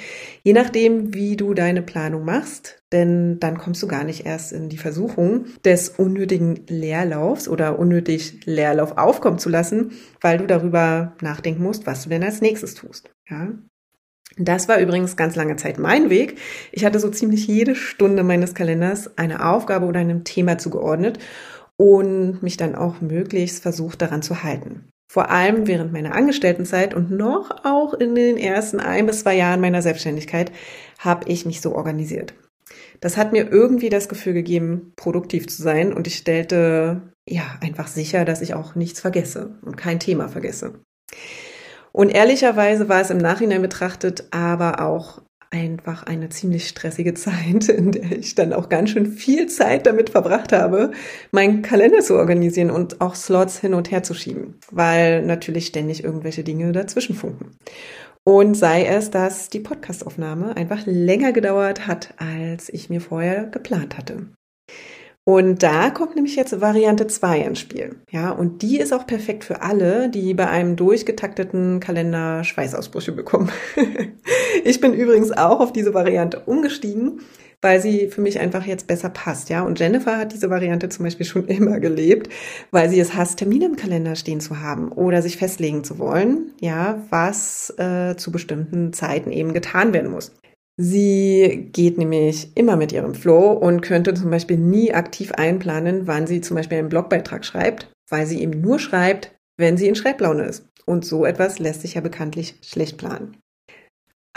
je 0.44 0.54
nachdem, 0.54 1.14
wie 1.14 1.38
du 1.38 1.54
deine 1.54 1.82
Planung 1.82 2.26
machst, 2.26 2.84
denn 2.92 3.40
dann 3.40 3.58
kommst 3.58 3.82
du 3.82 3.88
gar 3.88 4.04
nicht 4.04 4.26
erst 4.26 4.52
in 4.52 4.70
die 4.70 4.78
Versuchung 4.78 5.46
des 5.64 5.90
unnötigen 5.90 6.66
Leerlaufs 6.68 7.48
oder 7.48 7.80
unnötig 7.80 8.46
Leerlauf 8.46 8.98
aufkommen 8.98 9.40
zu 9.40 9.50
lassen, 9.50 9.92
weil 10.22 10.38
du 10.38 10.46
darüber 10.46 11.14
nachdenken 11.22 11.64
musst, 11.64 11.88
was 11.88 12.04
du 12.04 12.10
denn 12.10 12.24
als 12.24 12.42
nächstes 12.42 12.76
tust. 12.76 13.10
Ja, 13.30 13.50
das 14.38 14.68
war 14.68 14.80
übrigens 14.80 15.16
ganz 15.16 15.36
lange 15.36 15.56
Zeit 15.56 15.80
mein 15.80 16.10
Weg. 16.10 16.38
Ich 16.72 16.86
hatte 16.86 17.00
so 17.00 17.10
ziemlich 17.10 17.48
jede 17.48 17.76
Stunde 17.76 18.24
meines 18.24 18.54
Kalenders 18.54 19.18
eine 19.18 19.50
Aufgabe 19.50 19.86
oder 19.88 20.00
einem 20.00 20.26
Thema 20.26 20.58
zugeordnet 20.58 21.18
und 21.78 22.42
mich 22.42 22.58
dann 22.58 22.76
auch 22.76 23.02
möglichst 23.02 23.62
versucht 23.62 24.02
daran 24.02 24.22
zu 24.22 24.44
halten. 24.44 24.90
Vor 25.10 25.30
allem 25.30 25.68
während 25.68 25.94
meiner 25.94 26.14
Angestelltenzeit 26.14 26.94
und 26.94 27.12
noch 27.12 27.64
auch 27.64 27.94
in 27.94 28.14
den 28.14 28.38
ersten 28.38 28.80
ein 28.80 29.06
bis 29.06 29.22
zwei 29.22 29.36
Jahren 29.36 29.62
meiner 29.62 29.82
Selbstständigkeit 29.82 30.52
habe 31.00 31.30
ich 31.30 31.46
mich 31.46 31.62
so 31.62 31.76
organisiert. 31.76 32.34
Das 33.00 33.16
hat 33.16 33.32
mir 33.32 33.50
irgendwie 33.50 33.90
das 33.90 34.10
Gefühl 34.10 34.34
gegeben, 34.34 34.94
produktiv 34.96 35.48
zu 35.48 35.62
sein 35.62 35.94
und 35.94 36.08
ich 36.08 36.18
stellte 36.18 37.14
ja 37.30 37.44
einfach 37.62 37.88
sicher, 37.88 38.26
dass 38.26 38.42
ich 38.42 38.54
auch 38.54 38.76
nichts 38.76 39.00
vergesse 39.00 39.56
und 39.62 39.78
kein 39.78 40.00
Thema 40.00 40.28
vergesse. 40.28 40.82
Und 41.94 42.10
ehrlicherweise 42.10 42.90
war 42.90 43.02
es 43.02 43.10
im 43.10 43.18
Nachhinein 43.18 43.62
betrachtet 43.62 44.28
aber 44.32 44.82
auch 44.82 45.22
einfach 45.52 46.04
eine 46.04 46.30
ziemlich 46.30 46.68
stressige 46.68 47.14
Zeit, 47.14 47.70
in 47.70 47.92
der 47.92 48.12
ich 48.12 48.36
dann 48.36 48.54
auch 48.54 48.70
ganz 48.70 48.92
schön 48.92 49.06
viel 49.08 49.48
Zeit 49.48 49.86
damit 49.86 50.10
verbracht 50.10 50.52
habe, 50.52 50.92
meinen 51.32 51.62
Kalender 51.62 52.00
zu 52.00 52.16
organisieren 52.16 52.72
und 52.72 53.02
auch 53.02 53.16
Slots 53.16 53.60
hin 53.60 53.74
und 53.74 53.92
her 53.92 54.04
zu 54.04 54.14
schieben, 54.14 54.60
weil 54.72 55.24
natürlich 55.24 55.68
ständig 55.68 56.04
irgendwelche 56.04 56.44
Dinge 56.44 56.72
dazwischen 56.72 57.16
funken. 57.16 57.52
Und 58.24 58.56
sei 58.56 58.86
es, 58.86 59.10
dass 59.10 59.48
die 59.48 59.62
Podcastaufnahme 59.62 60.58
einfach 60.58 60.82
länger 60.86 61.32
gedauert 61.32 61.88
hat, 61.88 62.14
als 62.18 62.68
ich 62.68 62.90
mir 62.90 63.00
vorher 63.00 63.46
geplant 63.46 63.98
hatte. 63.98 64.28
Und 65.28 65.62
da 65.62 65.90
kommt 65.90 66.16
nämlich 66.16 66.38
jetzt 66.38 66.62
Variante 66.62 67.06
2 67.06 67.40
ins 67.42 67.60
Spiel. 67.60 67.98
Ja, 68.10 68.32
und 68.32 68.62
die 68.62 68.80
ist 68.80 68.94
auch 68.94 69.06
perfekt 69.06 69.44
für 69.44 69.62
alle, 69.62 70.10
die 70.10 70.34
bei 70.34 70.48
einem 70.48 70.78
durchgetakteten 70.78 71.82
Kalender 71.82 72.46
Schweißausbrüche 72.46 73.12
bekommen. 73.12 73.52
ich 74.64 74.80
bin 74.80 74.94
übrigens 74.94 75.34
auch 75.34 75.60
auf 75.60 75.74
diese 75.74 75.94
Variante 75.94 76.40
umgestiegen, 76.46 77.20
weil 77.62 77.82
sie 77.82 78.08
für 78.08 78.22
mich 78.22 78.40
einfach 78.40 78.66
jetzt 78.66 78.88
besser 78.88 79.10
passt, 79.10 79.50
ja. 79.50 79.64
Und 79.64 79.80
Jennifer 79.80 80.16
hat 80.18 80.32
diese 80.32 80.50
Variante 80.50 80.88
zum 80.88 81.04
Beispiel 81.04 81.26
schon 81.26 81.46
immer 81.48 81.82
gelebt, 81.82 82.32
weil 82.72 82.90
sie 82.90 83.02
es 83.02 83.14
hasst, 83.14 83.40
Termine 83.40 83.66
im 83.66 83.76
Kalender 83.76 84.16
stehen 84.16 84.40
zu 84.40 84.62
haben 84.62 84.94
oder 84.94 85.22
sich 85.22 85.36
festlegen 85.36 85.84
zu 85.84 86.00
wollen, 86.00 86.54
ja, 86.62 87.04
was 87.10 87.74
äh, 87.78 88.16
zu 88.16 88.32
bestimmten 88.32 88.94
Zeiten 88.94 89.34
eben 89.34 89.54
getan 89.54 89.92
werden 89.92 90.10
muss. 90.10 90.32
Sie 90.80 91.70
geht 91.72 91.98
nämlich 91.98 92.56
immer 92.56 92.76
mit 92.76 92.92
ihrem 92.92 93.16
Flow 93.16 93.52
und 93.52 93.82
könnte 93.82 94.14
zum 94.14 94.30
Beispiel 94.30 94.58
nie 94.58 94.94
aktiv 94.94 95.32
einplanen, 95.32 96.06
wann 96.06 96.28
sie 96.28 96.42
zum 96.42 96.56
Beispiel 96.56 96.78
einen 96.78 96.90
Blogbeitrag 96.90 97.46
schreibt, 97.46 97.92
weil 98.10 98.28
sie 98.28 98.42
eben 98.42 98.62
nur 98.62 98.78
schreibt, 98.78 99.36
wenn 99.58 99.76
sie 99.78 99.88
in 99.88 99.96
Schreiblaune 99.96 100.44
ist. 100.44 100.68
Und 100.86 101.04
so 101.04 101.26
etwas 101.26 101.58
lässt 101.58 101.82
sich 101.82 101.96
ja 101.96 102.02
bekanntlich 102.02 102.56
schlecht 102.62 102.98
planen. 102.98 103.38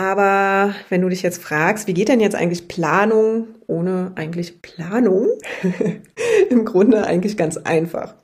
Aber 0.01 0.75
wenn 0.89 1.03
du 1.03 1.11
dich 1.11 1.21
jetzt 1.21 1.43
fragst, 1.43 1.87
wie 1.87 1.93
geht 1.93 2.09
denn 2.09 2.21
jetzt 2.21 2.35
eigentlich 2.35 2.69
Planung 2.69 3.49
ohne 3.67 4.13
eigentlich 4.15 4.63
Planung? 4.63 5.29
Im 6.49 6.65
Grunde 6.65 7.07
eigentlich 7.07 7.37
ganz 7.37 7.59
einfach. 7.59 8.15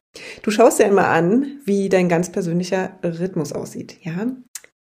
Du 0.40 0.50
schaust 0.50 0.78
dir 0.78 0.86
einmal 0.86 1.04
an, 1.04 1.60
wie 1.66 1.90
dein 1.90 2.08
ganz 2.08 2.32
persönlicher 2.32 2.98
Rhythmus 3.04 3.52
aussieht. 3.52 3.98
Ja, 4.00 4.26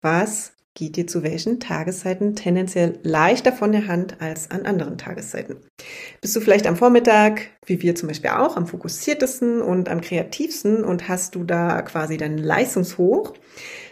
was 0.02 0.52
geht 0.80 0.96
dir 0.96 1.06
zu 1.06 1.22
welchen 1.22 1.60
Tageszeiten 1.60 2.34
tendenziell 2.34 2.98
leichter 3.02 3.52
von 3.52 3.70
der 3.70 3.86
Hand 3.86 4.16
als 4.18 4.50
an 4.50 4.64
anderen 4.64 4.96
Tageszeiten. 4.96 5.56
Bist 6.22 6.34
du 6.34 6.40
vielleicht 6.40 6.66
am 6.66 6.76
Vormittag, 6.76 7.42
wie 7.66 7.82
wir 7.82 7.94
zum 7.94 8.08
Beispiel 8.08 8.30
auch, 8.30 8.56
am 8.56 8.66
fokussiertesten 8.66 9.60
und 9.60 9.90
am 9.90 10.00
kreativsten 10.00 10.82
und 10.82 11.06
hast 11.06 11.34
du 11.34 11.44
da 11.44 11.82
quasi 11.82 12.16
deinen 12.16 12.38
Leistungshoch, 12.38 13.34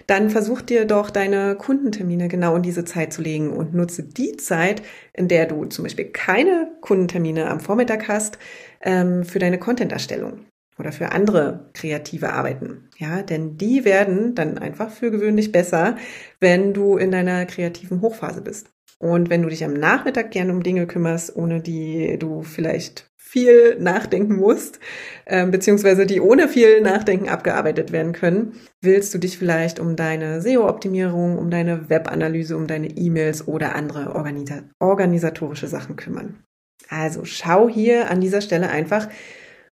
dann 0.07 0.31
versuch 0.31 0.63
dir 0.63 0.87
doch 0.87 1.11
deine 1.11 1.57
Kundentermine 1.57 2.29
genau 2.29 2.57
in 2.57 2.63
diese 2.63 2.87
Zeit 2.87 3.13
zu 3.13 3.21
legen 3.21 3.53
und 3.53 3.75
nutze 3.75 4.03
die 4.03 4.39
Zeit, 4.39 4.81
in 5.13 5.29
der 5.29 5.45
du 5.45 5.67
zum 5.67 5.83
Beispiel 5.83 6.07
keine 6.07 6.73
Kundentermine 6.81 7.51
am 7.51 7.61
Vormittag 7.61 8.09
hast, 8.09 8.39
ähm, 8.81 9.25
für 9.25 9.39
deine 9.39 9.59
Content-Erstellung 9.59 10.48
oder 10.79 10.93
für 10.93 11.13
andere 11.13 11.71
kreative 11.75 12.33
Arbeiten. 12.33 12.89
Ja, 12.99 13.23
denn 13.23 13.57
die 13.57 13.85
werden 13.85 14.35
dann 14.35 14.59
einfach 14.59 14.91
für 14.91 15.11
gewöhnlich 15.11 15.53
besser, 15.53 15.97
wenn 16.41 16.75
du 16.75 16.97
in 16.97 17.11
deiner 17.11 17.47
kreativen 17.47 18.01
Hochphase 18.01 18.43
bist. 18.43 18.71
Und 18.99 19.31
wenn 19.31 19.43
du 19.43 19.49
dich 19.49 19.65
am 19.65 19.75
Nachmittag 19.75 20.33
gerne 20.33 20.53
um 20.53 20.63
Dinge 20.63 20.87
kümmerst, 20.87 21.37
ohne 21.37 21.61
die 21.61 22.19
du 22.19 22.43
vielleicht 22.43 23.09
viel 23.29 23.77
nachdenken 23.79 24.37
musst, 24.37 24.81
äh, 25.27 25.47
beziehungsweise 25.47 26.07
die 26.07 26.21
ohne 26.21 26.49
viel 26.49 26.81
Nachdenken 26.81 27.29
abgearbeitet 27.29 27.93
werden 27.93 28.13
können, 28.13 28.55
willst 28.81 29.13
du 29.13 29.19
dich 29.19 29.37
vielleicht 29.37 29.79
um 29.79 29.97
deine 29.97 30.41
SEO-Optimierung, 30.41 31.37
um 31.37 31.51
deine 31.51 31.91
Webanalyse, 31.91 32.57
um 32.57 32.67
deine 32.67 32.89
E-Mails 32.89 33.47
oder 33.47 33.75
andere 33.75 34.15
organisa 34.15 34.63
organisatorische 34.79 35.69
Sachen 35.69 35.97
kümmern. 35.97 36.43
Also 36.89 37.25
schau 37.25 37.69
hier 37.69 38.11
an 38.11 38.23
dieser 38.23 38.41
Stelle 38.41 38.71
einfach, 38.71 39.09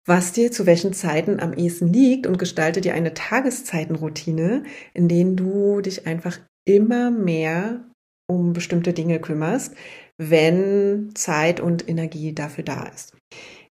was 0.05 0.31
dir 0.31 0.51
zu 0.51 0.65
welchen 0.65 0.93
Zeiten 0.93 1.39
am 1.39 1.53
ehesten 1.53 1.91
liegt 1.91 2.27
und 2.27 2.37
gestalte 2.37 2.81
dir 2.81 2.93
eine 2.93 3.13
Tageszeitenroutine, 3.13 4.63
in 4.93 5.07
denen 5.07 5.35
du 5.35 5.81
dich 5.81 6.05
einfach 6.07 6.39
immer 6.67 7.11
mehr 7.11 7.85
um 8.27 8.53
bestimmte 8.53 8.93
Dinge 8.93 9.19
kümmerst, 9.19 9.75
wenn 10.17 11.11
Zeit 11.15 11.59
und 11.59 11.87
Energie 11.87 12.33
dafür 12.33 12.63
da 12.63 12.83
ist. 12.93 13.15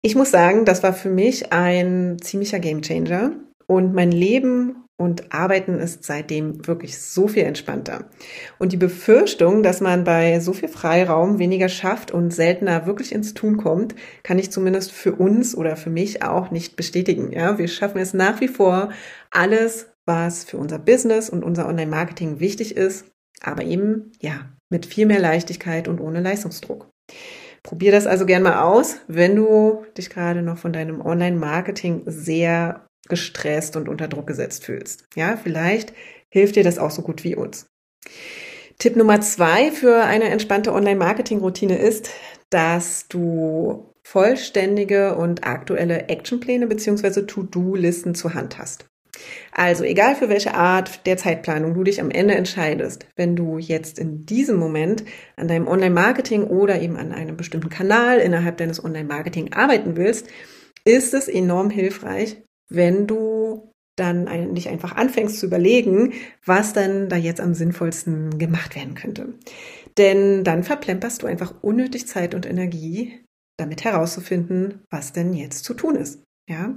Ich 0.01 0.15
muss 0.15 0.31
sagen, 0.31 0.63
das 0.65 0.83
war 0.83 0.93
für 0.93 1.09
mich 1.09 1.51
ein 1.51 2.17
ziemlicher 2.21 2.59
Gamechanger 2.59 3.33
und 3.65 3.93
mein 3.93 4.11
Leben 4.11 4.85
und 4.97 5.31
Arbeiten 5.31 5.79
ist 5.79 6.03
seitdem 6.03 6.65
wirklich 6.67 6.99
so 6.99 7.27
viel 7.27 7.43
entspannter. 7.43 8.05
Und 8.57 8.71
die 8.71 8.77
Befürchtung, 8.77 9.61
dass 9.61 9.79
man 9.79 10.03
bei 10.03 10.39
so 10.39 10.53
viel 10.53 10.69
Freiraum 10.69 11.37
weniger 11.37 11.69
schafft 11.69 12.11
und 12.11 12.33
seltener 12.33 12.87
wirklich 12.87 13.13
ins 13.13 13.35
Tun 13.35 13.57
kommt, 13.57 13.95
kann 14.23 14.39
ich 14.39 14.51
zumindest 14.51 14.91
für 14.91 15.13
uns 15.13 15.55
oder 15.55 15.75
für 15.75 15.91
mich 15.91 16.23
auch 16.23 16.49
nicht 16.49 16.75
bestätigen. 16.75 17.31
Ja, 17.31 17.59
wir 17.59 17.67
schaffen 17.67 17.99
es 17.99 18.15
nach 18.15 18.41
wie 18.41 18.47
vor, 18.47 18.89
alles, 19.29 19.87
was 20.05 20.43
für 20.43 20.57
unser 20.57 20.79
Business 20.79 21.29
und 21.29 21.43
unser 21.43 21.67
Online-Marketing 21.67 22.39
wichtig 22.39 22.75
ist, 22.75 23.05
aber 23.41 23.63
eben, 23.63 24.11
ja, 24.19 24.49
mit 24.69 24.87
viel 24.87 25.05
mehr 25.05 25.19
Leichtigkeit 25.19 25.87
und 25.87 26.01
ohne 26.01 26.21
Leistungsdruck. 26.21 26.89
Probier 27.61 27.91
das 27.91 28.07
also 28.07 28.25
gern 28.25 28.43
mal 28.43 28.61
aus, 28.63 28.97
wenn 29.07 29.35
du 29.35 29.85
dich 29.97 30.09
gerade 30.09 30.41
noch 30.41 30.57
von 30.57 30.73
deinem 30.73 31.01
Online-Marketing 31.01 32.03
sehr 32.05 32.86
gestresst 33.09 33.75
und 33.75 33.89
unter 33.89 34.07
Druck 34.07 34.27
gesetzt 34.27 34.65
fühlst. 34.65 35.07
Ja, 35.15 35.37
vielleicht 35.41 35.93
hilft 36.29 36.55
dir 36.55 36.63
das 36.63 36.77
auch 36.77 36.91
so 36.91 37.01
gut 37.01 37.23
wie 37.23 37.35
uns. 37.35 37.69
Tipp 38.79 38.95
Nummer 38.95 39.21
zwei 39.21 39.71
für 39.71 40.03
eine 40.03 40.25
entspannte 40.25 40.71
Online-Marketing-Routine 40.73 41.77
ist, 41.77 42.11
dass 42.49 43.07
du 43.07 43.93
vollständige 44.03 45.15
und 45.15 45.45
aktuelle 45.45 46.09
Actionpläne 46.09 46.67
bzw. 46.67 47.23
To-Do-Listen 47.23 48.15
zur 48.15 48.35
Hand 48.35 48.57
hast. 48.57 48.85
Also 49.51 49.83
egal 49.83 50.15
für 50.15 50.29
welche 50.29 50.53
Art 50.53 51.05
der 51.07 51.17
Zeitplanung 51.17 51.73
du 51.73 51.83
dich 51.83 51.99
am 51.99 52.11
Ende 52.11 52.35
entscheidest, 52.35 53.07
wenn 53.15 53.35
du 53.35 53.57
jetzt 53.57 53.97
in 53.99 54.25
diesem 54.25 54.57
Moment 54.57 55.03
an 55.35 55.47
deinem 55.47 55.67
Online-Marketing 55.67 56.43
oder 56.43 56.79
eben 56.79 56.97
an 56.97 57.11
einem 57.11 57.35
bestimmten 57.35 57.69
Kanal 57.69 58.19
innerhalb 58.19 58.57
deines 58.57 58.83
Online-Marketing 58.83 59.53
arbeiten 59.53 59.97
willst, 59.97 60.27
ist 60.85 61.13
es 61.13 61.27
enorm 61.27 61.69
hilfreich, 61.69 62.37
wenn 62.69 63.07
du 63.07 63.71
dann 63.97 64.27
eigentlich 64.27 64.69
einfach 64.69 64.95
anfängst 64.95 65.39
zu 65.39 65.47
überlegen, 65.47 66.13
was 66.45 66.73
dann 66.73 67.09
da 67.09 67.15
jetzt 67.15 67.41
am 67.41 67.53
sinnvollsten 67.53 68.37
gemacht 68.37 68.75
werden 68.75 68.93
könnte. 68.93 69.33
Denn 69.97 70.43
dann 70.43 70.63
verplemperst 70.63 71.23
du 71.23 71.27
einfach 71.27 71.55
unnötig 71.61 72.07
Zeit 72.07 72.35
und 72.35 72.45
Energie, 72.45 73.19
damit 73.57 73.83
herauszufinden, 73.83 74.83
was 74.91 75.13
denn 75.13 75.33
jetzt 75.33 75.65
zu 75.65 75.73
tun 75.73 75.95
ist. 75.95 76.21
Ja? 76.47 76.75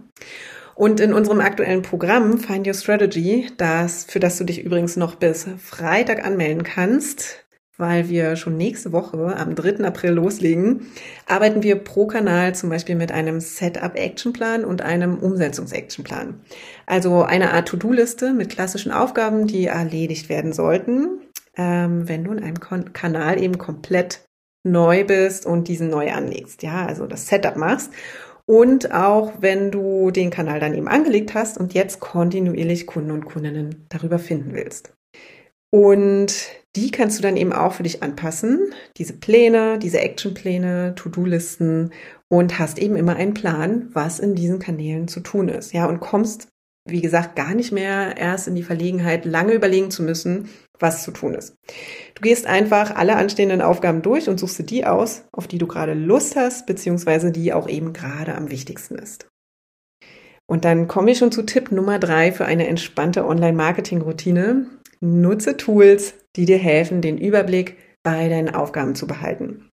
Und 0.75 0.99
in 1.01 1.13
unserem 1.13 1.41
aktuellen 1.41 1.83
Programm 1.83 2.39
Find 2.39 2.67
Your 2.67 2.73
Strategy, 2.73 3.49
das, 3.59 4.05
für 4.05 4.19
das 4.19 4.39
du 4.39 4.45
dich 4.45 4.65
übrigens 4.65 4.97
noch 4.97 5.17
bis 5.17 5.47
Freitag 5.59 6.25
anmelden 6.25 6.63
kannst, 6.63 7.45
weil 7.81 8.09
wir 8.09 8.37
schon 8.37 8.57
nächste 8.57 8.93
Woche 8.93 9.37
am 9.37 9.55
3. 9.55 9.85
April 9.85 10.13
loslegen, 10.13 10.87
arbeiten 11.27 11.63
wir 11.63 11.77
pro 11.77 12.07
Kanal 12.07 12.55
zum 12.55 12.71
Beispiel 12.71 12.95
mit 12.95 13.11
einem 13.11 13.41
Setup-Actionplan 13.41 14.65
und 14.65 14.83
einem 14.83 15.19
Umsetzungs-Actionplan. 15.19 16.41
Also 16.87 17.23
eine 17.23 17.53
Art 17.53 17.69
To-Do-Liste 17.69 18.33
mit 18.33 18.51
klassischen 18.51 18.93
Aufgaben, 18.93 19.47
die 19.47 19.67
erledigt 19.67 20.29
werden 20.29 20.53
sollten, 20.53 21.21
ähm, 21.57 22.09
wenn 22.09 22.25
du 22.25 22.33
in 22.33 22.43
einem 22.43 22.61
Kon 22.61 22.93
Kanal 22.93 23.43
eben 23.43 23.59
komplett 23.59 24.25
neu 24.63 25.05
bist 25.05 25.47
und 25.47 25.69
diesen 25.69 25.89
neu 25.89 26.13
anlegst. 26.13 26.63
Ja, 26.63 26.87
also 26.87 27.07
das 27.07 27.27
Setup 27.27 27.57
machst. 27.57 27.91
Und 28.47 28.93
auch 28.93 29.35
wenn 29.41 29.71
du 29.71 30.11
den 30.11 30.31
Kanal 30.31 30.59
dann 30.59 30.75
eben 30.75 30.89
angelegt 30.89 31.35
hast 31.35 31.57
und 31.57 31.73
jetzt 31.73 32.01
kontinuierlich 32.01 32.87
Kunden 32.87 33.13
und 33.13 33.25
Kundinnen 33.25 33.87
darüber 33.89 34.19
finden 34.19 34.55
willst. 34.55 34.93
Und 35.71 36.35
die 36.77 36.91
kannst 36.91 37.19
du 37.19 37.23
dann 37.23 37.37
eben 37.37 37.53
auch 37.53 37.73
für 37.73 37.83
dich 37.83 38.03
anpassen, 38.03 38.73
diese 38.97 39.15
Pläne, 39.15 39.79
diese 39.79 40.01
Actionpläne, 40.01 40.95
To-Do-Listen 40.95 41.93
und 42.29 42.59
hast 42.59 42.79
eben 42.79 42.97
immer 42.97 43.17
einen 43.17 43.35
Plan, 43.35 43.89
was 43.93 44.21
in 44.21 44.35
diesen 44.35 44.61
Kanälen 44.61 45.09
zu 45.09 45.21
tun 45.21 45.49
ist. 45.49 45.73
Ja, 45.73 45.87
und 45.87 45.99
kommst, 45.99 46.49
wie 46.89 47.01
gesagt, 47.01 47.35
gar 47.35 47.55
nicht 47.55 47.73
mehr 47.73 48.17
erst 48.17 48.47
in 48.47 48.55
die 48.55 48.63
Verlegenheit, 48.63 49.25
lange 49.25 49.53
überlegen 49.53 49.91
zu 49.91 50.05
müssen, 50.05 50.49
was 50.79 51.03
zu 51.03 51.11
tun 51.11 51.35
ist. 51.35 51.55
Du 52.15 52.23
gehst 52.23 52.47
einfach 52.47 52.95
alle 52.95 53.17
anstehenden 53.17 53.63
Aufgaben 53.63 54.03
durch 54.03 54.29
und 54.29 54.39
suchst 54.39 54.61
dir 54.61 54.65
die 54.65 54.87
aus, 54.87 55.25
auf 55.33 55.49
die 55.49 55.59
du 55.59 55.67
gerade 55.67 55.95
Lust 55.95 56.37
hast, 56.37 56.67
beziehungsweise 56.67 57.33
die 57.33 57.53
auch 57.53 57.69
eben 57.69 57.93
gerade 57.93 58.37
am 58.37 58.51
wichtigsten 58.51 58.95
ist. 58.95 59.27
Und 60.47 60.65
dann 60.65 60.89
komme 60.89 61.13
ich 61.13 61.19
schon 61.19 61.31
zu 61.31 61.43
Tipp 61.43 61.71
Nummer 61.71 61.99
drei 62.01 62.33
für 62.33 62.45
eine 62.45 62.67
entspannte 62.67 63.25
Online-Marketing-Routine. 63.25 64.67
Nutze 65.03 65.57
Tools, 65.57 66.15
die 66.37 66.45
dir 66.45 66.59
helfen, 66.59 67.01
den 67.01 67.19
Überblick 67.19 67.77
bei 68.03 68.29
deinen 68.29 68.55
Aufgaben 68.55 68.95
zu 68.95 69.07
behalten. 69.07 69.71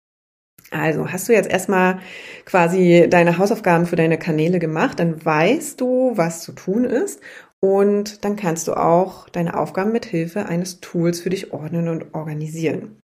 Also 0.70 1.10
hast 1.10 1.28
du 1.28 1.32
jetzt 1.32 1.50
erstmal 1.50 2.00
quasi 2.46 3.06
deine 3.08 3.38
Hausaufgaben 3.38 3.86
für 3.86 3.96
deine 3.96 4.18
Kanäle 4.18 4.58
gemacht, 4.58 4.98
dann 4.98 5.24
weißt 5.24 5.80
du, 5.80 6.12
was 6.16 6.42
zu 6.42 6.52
tun 6.52 6.84
ist 6.84 7.20
und 7.60 8.24
dann 8.24 8.36
kannst 8.36 8.68
du 8.68 8.74
auch 8.74 9.28
deine 9.28 9.58
Aufgaben 9.58 9.92
mit 9.92 10.04
Hilfe 10.04 10.46
eines 10.46 10.80
Tools 10.80 11.20
für 11.20 11.30
dich 11.30 11.52
ordnen 11.52 11.88
und 11.88 12.14
organisieren. 12.14 12.98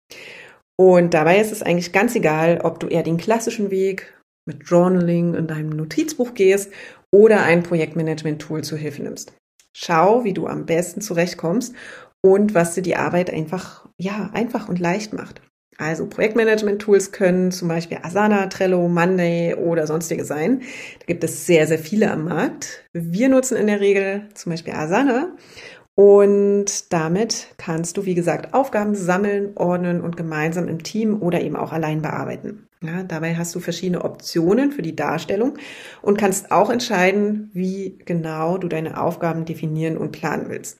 Und 0.80 1.14
dabei 1.14 1.40
ist 1.40 1.52
es 1.52 1.62
eigentlich 1.62 1.92
ganz 1.92 2.14
egal, 2.14 2.60
ob 2.62 2.80
du 2.80 2.86
eher 2.86 3.02
den 3.02 3.18
klassischen 3.18 3.70
Weg 3.70 4.14
mit 4.46 4.64
Journaling 4.64 5.34
in 5.34 5.46
deinem 5.46 5.70
Notizbuch 5.70 6.34
gehst 6.34 6.72
oder 7.12 7.42
ein 7.42 7.62
Projektmanagement-Tool 7.62 8.62
zur 8.62 8.78
Hilfe 8.78 9.02
nimmst. 9.02 9.32
Schau, 9.76 10.24
wie 10.24 10.32
du 10.32 10.46
am 10.46 10.66
besten 10.66 11.00
zurechtkommst 11.00 11.74
und 12.32 12.54
was 12.54 12.74
dir 12.74 12.82
die 12.82 12.96
Arbeit 12.96 13.32
einfach, 13.32 13.88
ja, 13.96 14.30
einfach 14.32 14.68
und 14.68 14.78
leicht 14.78 15.12
macht. 15.12 15.40
Also 15.78 16.06
Projektmanagement-Tools 16.06 17.12
können 17.12 17.52
zum 17.52 17.68
Beispiel 17.68 17.98
Asana, 18.02 18.48
Trello, 18.48 18.88
Monday 18.88 19.54
oder 19.54 19.86
sonstige 19.86 20.24
sein. 20.24 20.62
Da 20.98 21.06
gibt 21.06 21.22
es 21.22 21.46
sehr, 21.46 21.68
sehr 21.68 21.78
viele 21.78 22.10
am 22.10 22.24
Markt. 22.24 22.84
Wir 22.92 23.28
nutzen 23.28 23.56
in 23.56 23.68
der 23.68 23.80
Regel 23.80 24.28
zum 24.34 24.50
Beispiel 24.50 24.72
Asana 24.72 25.36
und 25.94 26.92
damit 26.92 27.48
kannst 27.58 27.96
du, 27.96 28.06
wie 28.06 28.14
gesagt, 28.14 28.54
Aufgaben 28.54 28.96
sammeln, 28.96 29.52
ordnen 29.56 30.00
und 30.00 30.16
gemeinsam 30.16 30.68
im 30.68 30.82
Team 30.82 31.22
oder 31.22 31.40
eben 31.40 31.56
auch 31.56 31.72
allein 31.72 32.02
bearbeiten. 32.02 32.68
Ja, 32.80 33.02
dabei 33.02 33.34
hast 33.34 33.54
du 33.54 33.60
verschiedene 33.60 34.04
Optionen 34.04 34.70
für 34.70 34.82
die 34.82 34.94
Darstellung 34.94 35.58
und 36.02 36.16
kannst 36.16 36.52
auch 36.52 36.70
entscheiden, 36.70 37.50
wie 37.52 37.98
genau 38.04 38.58
du 38.58 38.68
deine 38.68 39.00
Aufgaben 39.00 39.44
definieren 39.44 39.96
und 39.96 40.12
planen 40.12 40.48
willst. 40.48 40.78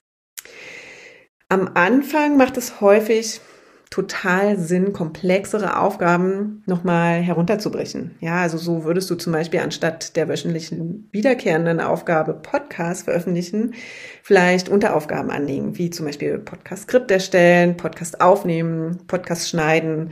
Am 1.51 1.71
Anfang 1.73 2.37
macht 2.37 2.57
es 2.57 2.79
häufig 2.79 3.41
total 3.89 4.55
Sinn, 4.59 4.93
komplexere 4.93 5.79
Aufgaben 5.79 6.61
nochmal 6.67 7.21
herunterzubrechen. 7.21 8.15
Ja, 8.19 8.41
also 8.41 8.59
so 8.59 8.83
würdest 8.83 9.09
du 9.09 9.15
zum 9.15 9.33
Beispiel 9.33 9.59
anstatt 9.59 10.15
der 10.15 10.29
wöchentlichen 10.29 11.09
wiederkehrenden 11.11 11.79
Aufgabe 11.79 12.35
Podcast 12.35 13.05
veröffentlichen, 13.05 13.73
vielleicht 14.21 14.69
Unteraufgaben 14.69 15.31
anlegen, 15.31 15.75
wie 15.79 15.89
zum 15.89 16.05
Beispiel 16.05 16.37
Podcast-Skript 16.37 17.09
erstellen, 17.09 17.77
Podcast 17.77 18.21
aufnehmen, 18.21 18.99
Podcast 19.07 19.49
schneiden, 19.49 20.11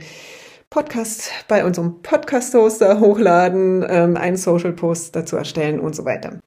Podcast 0.70 1.30
bei 1.46 1.64
unserem 1.64 2.02
Podcast-Hoster 2.02 2.98
hochladen, 2.98 3.86
ähm, 3.88 4.16
einen 4.16 4.36
Social-Post 4.36 5.14
dazu 5.14 5.36
erstellen 5.36 5.78
und 5.78 5.94
so 5.94 6.04
weiter. 6.04 6.40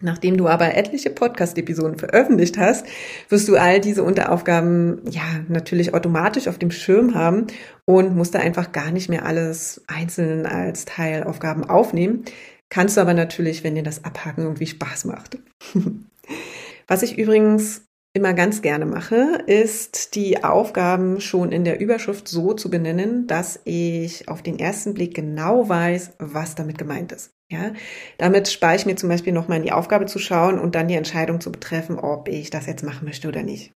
Nachdem 0.00 0.36
du 0.36 0.46
aber 0.46 0.74
etliche 0.74 1.08
Podcast-Episoden 1.08 1.98
veröffentlicht 1.98 2.58
hast, 2.58 2.86
wirst 3.30 3.48
du 3.48 3.56
all 3.56 3.80
diese 3.80 4.02
Unteraufgaben 4.02 5.00
ja 5.08 5.22
natürlich 5.48 5.94
automatisch 5.94 6.48
auf 6.48 6.58
dem 6.58 6.70
Schirm 6.70 7.14
haben 7.14 7.46
und 7.86 8.14
musst 8.14 8.34
da 8.34 8.40
einfach 8.40 8.72
gar 8.72 8.90
nicht 8.90 9.08
mehr 9.08 9.24
alles 9.24 9.82
einzeln 9.86 10.44
als 10.44 10.84
Teilaufgaben 10.84 11.64
aufnehmen. 11.64 12.24
Kannst 12.68 12.96
du 12.96 13.00
aber 13.00 13.14
natürlich, 13.14 13.64
wenn 13.64 13.74
dir 13.74 13.82
das 13.82 14.04
Abhaken 14.04 14.42
irgendwie 14.44 14.66
Spaß 14.66 15.06
macht. 15.06 15.38
Was 16.88 17.02
ich 17.02 17.16
übrigens 17.16 17.82
immer 18.12 18.34
ganz 18.34 18.62
gerne 18.62 18.86
mache, 18.86 19.42
ist 19.46 20.14
die 20.14 20.42
Aufgaben 20.42 21.20
schon 21.20 21.52
in 21.52 21.64
der 21.64 21.80
Überschrift 21.80 22.28
so 22.28 22.54
zu 22.54 22.70
benennen, 22.70 23.26
dass 23.26 23.60
ich 23.64 24.28
auf 24.28 24.42
den 24.42 24.58
ersten 24.58 24.94
Blick 24.94 25.14
genau 25.14 25.68
weiß, 25.68 26.12
was 26.18 26.54
damit 26.54 26.78
gemeint 26.78 27.12
ist. 27.12 27.35
Ja, 27.50 27.72
damit 28.18 28.48
spare 28.48 28.74
ich 28.74 28.86
mir 28.86 28.96
zum 28.96 29.08
Beispiel 29.08 29.32
nochmal 29.32 29.58
in 29.58 29.64
die 29.64 29.72
Aufgabe 29.72 30.06
zu 30.06 30.18
schauen 30.18 30.58
und 30.58 30.74
dann 30.74 30.88
die 30.88 30.94
Entscheidung 30.94 31.40
zu 31.40 31.52
betreffen, 31.52 31.98
ob 31.98 32.28
ich 32.28 32.50
das 32.50 32.66
jetzt 32.66 32.82
machen 32.82 33.04
möchte 33.04 33.28
oder 33.28 33.44
nicht. 33.44 33.72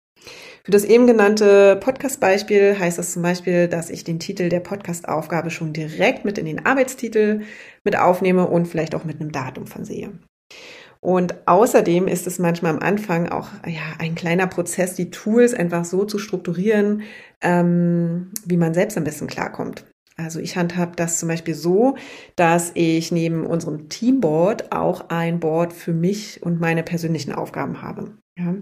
Für 0.63 0.71
das 0.71 0.83
eben 0.83 1.07
genannte 1.07 1.77
Podcast-Beispiel 1.77 2.77
heißt 2.77 2.97
das 2.97 3.13
zum 3.13 3.21
Beispiel, 3.21 3.67
dass 3.67 3.89
ich 3.89 4.03
den 4.03 4.19
Titel 4.19 4.49
der 4.49 4.59
Podcast-Aufgabe 4.59 5.51
schon 5.51 5.71
direkt 5.71 6.25
mit 6.25 6.37
in 6.37 6.45
den 6.45 6.65
Arbeitstitel 6.65 7.41
mit 7.83 7.97
aufnehme 7.97 8.47
und 8.47 8.67
vielleicht 8.67 8.95
auch 8.95 9.05
mit 9.05 9.21
einem 9.21 9.31
Datum 9.31 9.67
versehe. 9.67 10.11
Und 11.01 11.47
außerdem 11.47 12.07
ist 12.07 12.27
es 12.27 12.39
manchmal 12.39 12.73
am 12.73 12.79
Anfang 12.79 13.29
auch 13.29 13.49
ja, 13.65 13.81
ein 13.99 14.15
kleiner 14.15 14.47
Prozess, 14.47 14.95
die 14.95 15.11
Tools 15.11 15.53
einfach 15.53 15.85
so 15.85 16.03
zu 16.03 16.19
strukturieren, 16.19 17.03
ähm, 17.41 18.31
wie 18.45 18.57
man 18.57 18.73
selbst 18.73 18.97
am 18.97 19.05
besten 19.05 19.27
klarkommt. 19.27 19.85
Also 20.19 20.39
ich 20.39 20.57
handhab 20.57 20.97
das 20.97 21.17
zum 21.17 21.29
Beispiel 21.29 21.55
so, 21.55 21.95
dass 22.35 22.71
ich 22.73 23.11
neben 23.11 23.45
unserem 23.45 23.87
Teamboard 23.87 24.71
auch 24.73 25.09
ein 25.09 25.39
Board 25.39 25.71
für 25.71 25.93
mich 25.93 26.43
und 26.43 26.59
meine 26.59 26.83
persönlichen 26.83 27.31
Aufgaben 27.31 27.81
habe. 27.81 28.17
Ja. 28.37 28.55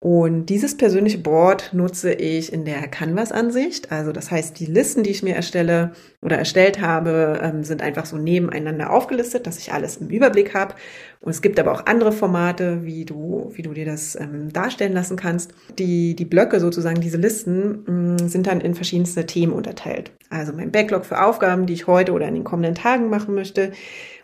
Und 0.00 0.46
dieses 0.46 0.76
persönliche 0.76 1.18
Board 1.18 1.70
nutze 1.72 2.12
ich 2.12 2.52
in 2.52 2.64
der 2.64 2.86
Canvas-Ansicht. 2.86 3.90
Also 3.90 4.12
das 4.12 4.30
heißt, 4.30 4.60
die 4.60 4.66
Listen, 4.66 5.02
die 5.02 5.10
ich 5.10 5.24
mir 5.24 5.34
erstelle 5.34 5.90
oder 6.22 6.38
erstellt 6.38 6.80
habe, 6.80 7.40
ähm, 7.42 7.64
sind 7.64 7.82
einfach 7.82 8.06
so 8.06 8.16
nebeneinander 8.16 8.92
aufgelistet, 8.92 9.48
dass 9.48 9.58
ich 9.58 9.72
alles 9.72 9.96
im 9.96 10.08
Überblick 10.08 10.54
habe. 10.54 10.74
Und 11.20 11.30
es 11.30 11.42
gibt 11.42 11.58
aber 11.58 11.72
auch 11.72 11.86
andere 11.86 12.12
Formate, 12.12 12.84
wie 12.84 13.06
du, 13.06 13.50
wie 13.54 13.62
du 13.62 13.72
dir 13.72 13.86
das 13.86 14.14
ähm, 14.14 14.52
darstellen 14.52 14.92
lassen 14.92 15.16
kannst. 15.16 15.52
Die, 15.80 16.14
die 16.14 16.24
Blöcke 16.24 16.60
sozusagen, 16.60 17.00
diese 17.00 17.18
Listen, 17.18 17.82
mh, 17.84 17.92
mm, 18.22 18.28
sind 18.28 18.46
dann 18.46 18.60
in 18.60 18.76
verschiedenste 18.76 19.26
Themen 19.26 19.52
unterteilt. 19.52 20.12
Also 20.30 20.52
mein 20.52 20.70
Backlog 20.70 21.06
für 21.06 21.24
Aufgaben, 21.24 21.66
die 21.66 21.72
ich 21.72 21.88
heute 21.88 22.12
oder 22.12 22.28
in 22.28 22.34
den 22.34 22.44
kommenden 22.44 22.76
Tagen 22.76 23.10
machen 23.10 23.34
möchte 23.34 23.72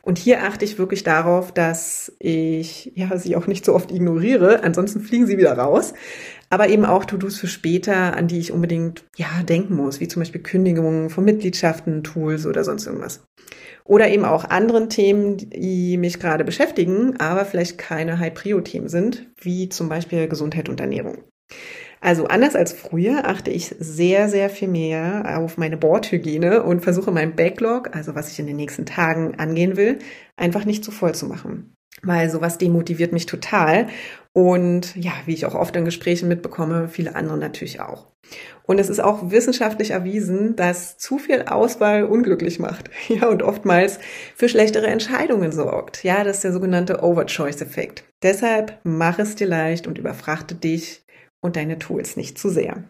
und 0.04 0.18
hier 0.18 0.42
achte 0.42 0.64
ich 0.64 0.78
wirklich 0.78 1.02
darauf, 1.02 1.50
dass 1.50 2.12
ich 2.18 2.92
ja 2.94 3.16
sie 3.16 3.36
auch 3.36 3.46
nicht 3.46 3.64
so 3.64 3.74
oft 3.74 3.90
ignoriere, 3.90 4.62
ansonsten 4.62 5.00
fliegen 5.00 5.26
sie 5.26 5.38
wieder 5.38 5.56
raus. 5.56 5.94
Aber 6.50 6.68
eben 6.68 6.84
auch 6.84 7.04
To-Dos 7.04 7.38
für 7.38 7.46
später, 7.46 8.14
an 8.14 8.28
die 8.28 8.38
ich 8.38 8.52
unbedingt 8.52 9.04
ja 9.16 9.42
denken 9.48 9.74
muss, 9.74 10.00
wie 10.00 10.08
zum 10.08 10.20
Beispiel 10.20 10.42
Kündigungen 10.42 11.08
von 11.08 11.24
Mitgliedschaften, 11.24 12.04
Tools 12.04 12.46
oder 12.46 12.64
sonst 12.64 12.86
irgendwas. 12.86 13.24
Oder 13.84 14.08
eben 14.10 14.24
auch 14.24 14.44
anderen 14.44 14.88
Themen, 14.88 15.38
die 15.38 15.96
mich 15.96 16.20
gerade 16.20 16.44
beschäftigen, 16.44 17.18
aber 17.18 17.44
vielleicht 17.44 17.78
keine 17.78 18.18
High-Prio-Themen 18.18 18.88
sind, 18.88 19.26
wie 19.40 19.68
zum 19.68 19.88
Beispiel 19.88 20.28
Gesundheit 20.28 20.68
und 20.68 20.80
Ernährung. 20.80 21.24
Also 22.04 22.26
anders 22.26 22.54
als 22.54 22.74
früher 22.74 23.26
achte 23.26 23.50
ich 23.50 23.74
sehr, 23.78 24.28
sehr 24.28 24.50
viel 24.50 24.68
mehr 24.68 25.38
auf 25.38 25.56
meine 25.56 25.78
Bordhygiene 25.78 26.62
und 26.62 26.82
versuche 26.82 27.10
mein 27.10 27.34
Backlog, 27.34 27.96
also 27.96 28.14
was 28.14 28.30
ich 28.30 28.38
in 28.38 28.46
den 28.46 28.56
nächsten 28.56 28.84
Tagen 28.84 29.36
angehen 29.36 29.78
will, 29.78 30.00
einfach 30.36 30.66
nicht 30.66 30.84
zu 30.84 30.90
voll 30.90 31.14
zu 31.14 31.24
machen. 31.24 31.74
Weil 32.02 32.28
sowas 32.28 32.58
demotiviert 32.58 33.14
mich 33.14 33.24
total. 33.24 33.86
Und 34.34 34.94
ja, 34.96 35.12
wie 35.24 35.32
ich 35.32 35.46
auch 35.46 35.54
oft 35.54 35.74
in 35.76 35.86
Gesprächen 35.86 36.28
mitbekomme, 36.28 36.88
viele 36.88 37.14
andere 37.14 37.38
natürlich 37.38 37.80
auch. 37.80 38.08
Und 38.64 38.78
es 38.80 38.90
ist 38.90 39.00
auch 39.00 39.30
wissenschaftlich 39.30 39.92
erwiesen, 39.92 40.56
dass 40.56 40.98
zu 40.98 41.16
viel 41.16 41.44
Auswahl 41.46 42.04
unglücklich 42.04 42.58
macht. 42.58 42.90
Ja, 43.08 43.28
und 43.28 43.42
oftmals 43.42 43.98
für 44.34 44.50
schlechtere 44.50 44.88
Entscheidungen 44.88 45.52
sorgt. 45.52 46.04
Ja, 46.04 46.22
das 46.22 46.36
ist 46.36 46.44
der 46.44 46.52
sogenannte 46.52 47.02
Overchoice-Effekt. 47.02 48.04
Deshalb 48.22 48.78
mach 48.82 49.18
es 49.18 49.36
dir 49.36 49.46
leicht 49.46 49.86
und 49.86 49.96
überfrachte 49.96 50.54
dich 50.54 51.03
und 51.44 51.56
deine 51.56 51.78
Tools 51.78 52.16
nicht 52.16 52.38
zu 52.38 52.48
sehr. 52.48 52.84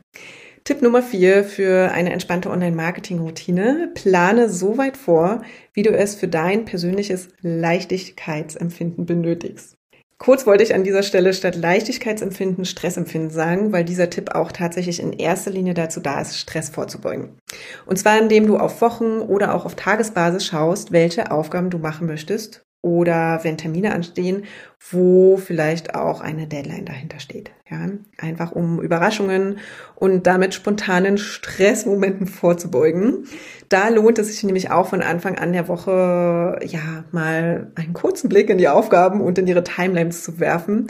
Tipp 0.63 0.81
Nummer 0.81 1.03
vier 1.03 1.45
für 1.45 1.91
eine 1.91 2.13
entspannte 2.13 2.49
Online-Marketing-Routine. 2.49 3.91
Plane 3.95 4.49
so 4.49 4.79
weit 4.79 4.97
vor, 4.97 5.43
wie 5.75 5.83
du 5.83 5.91
es 5.91 6.15
für 6.15 6.29
dein 6.29 6.65
persönliches 6.65 7.29
Leichtigkeitsempfinden 7.43 9.05
benötigst. 9.05 9.77
Kurz 10.17 10.47
wollte 10.47 10.63
ich 10.63 10.75
an 10.75 10.85
dieser 10.85 11.03
Stelle 11.03 11.35
statt 11.35 11.57
Leichtigkeitsempfinden 11.57 12.65
Stressempfinden 12.65 13.31
sagen, 13.31 13.73
weil 13.73 13.85
dieser 13.85 14.09
Tipp 14.09 14.31
auch 14.35 14.53
tatsächlich 14.53 15.01
in 15.01 15.13
erster 15.13 15.51
Linie 15.51 15.75
dazu 15.75 16.01
da 16.01 16.21
ist, 16.21 16.39
Stress 16.39 16.71
vorzubeugen. 16.71 17.37
Und 17.85 17.99
zwar 17.99 18.19
indem 18.19 18.47
du 18.47 18.57
auf 18.57 18.81
Wochen 18.81 19.19
oder 19.19 19.55
auch 19.55 19.67
auf 19.67 19.75
Tagesbasis 19.75 20.47
schaust, 20.47 20.93
welche 20.93 21.31
Aufgaben 21.31 21.69
du 21.69 21.79
machen 21.79 22.07
möchtest 22.07 22.64
oder 22.85 23.41
wenn 23.43 23.57
Termine 23.57 23.93
anstehen, 23.95 24.45
wo 24.91 25.39
vielleicht 25.39 25.95
auch 25.95 26.21
eine 26.21 26.47
Deadline 26.47 26.85
dahinter 26.85 27.19
steht. 27.19 27.51
Ja, 27.71 27.89
einfach 28.19 28.53
um 28.53 28.81
Überraschungen 28.81 29.59
und 29.95 30.27
damit 30.27 30.53
spontanen 30.53 31.17
Stressmomenten 31.17 32.27
vorzubeugen. 32.27 33.27
Da 33.71 33.89
lohnt 33.89 34.19
es 34.19 34.29
sich 34.29 34.45
nämlich 34.45 34.71
auch 34.71 34.87
von 34.87 35.01
Anfang 35.01 35.39
an 35.39 35.55
der 35.55 35.67
Woche, 35.67 36.61
ja, 36.67 37.05
mal 37.11 37.73
einen 37.75 37.95
kurzen 37.95 38.29
Blick 38.29 38.51
in 38.51 38.59
die 38.59 38.69
Aufgaben 38.69 39.23
und 39.23 39.39
in 39.39 39.47
ihre 39.47 39.65
Timelines 39.65 40.23
zu 40.23 40.39
werfen, 40.39 40.89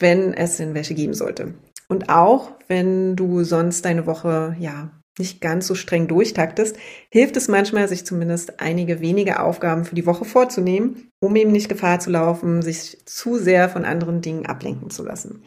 wenn 0.00 0.34
es 0.34 0.56
denn 0.56 0.74
welche 0.74 0.94
geben 0.94 1.14
sollte. 1.14 1.54
Und 1.88 2.08
auch 2.08 2.50
wenn 2.66 3.14
du 3.14 3.44
sonst 3.44 3.84
deine 3.84 4.06
Woche, 4.06 4.56
ja, 4.58 4.90
nicht 5.18 5.40
ganz 5.40 5.66
so 5.66 5.74
streng 5.74 6.08
durchtaktest, 6.08 6.76
hilft 7.10 7.36
es 7.36 7.48
manchmal, 7.48 7.88
sich 7.88 8.04
zumindest 8.04 8.60
einige 8.60 9.00
wenige 9.00 9.40
Aufgaben 9.40 9.84
für 9.84 9.94
die 9.94 10.06
Woche 10.06 10.24
vorzunehmen, 10.24 11.10
um 11.20 11.34
eben 11.36 11.52
nicht 11.52 11.68
Gefahr 11.68 12.00
zu 12.00 12.10
laufen, 12.10 12.62
sich 12.62 12.98
zu 13.06 13.38
sehr 13.38 13.68
von 13.68 13.84
anderen 13.84 14.20
Dingen 14.20 14.46
ablenken 14.46 14.90
zu 14.90 15.02
lassen. 15.02 15.42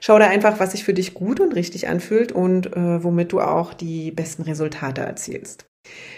Schau 0.00 0.18
da 0.18 0.28
einfach, 0.28 0.60
was 0.60 0.72
sich 0.72 0.84
für 0.84 0.94
dich 0.94 1.14
gut 1.14 1.40
und 1.40 1.54
richtig 1.54 1.88
anfühlt 1.88 2.32
und 2.32 2.76
äh, 2.76 3.02
womit 3.02 3.32
du 3.32 3.40
auch 3.40 3.74
die 3.74 4.12
besten 4.12 4.42
Resultate 4.42 5.00
erzielst. 5.00 5.66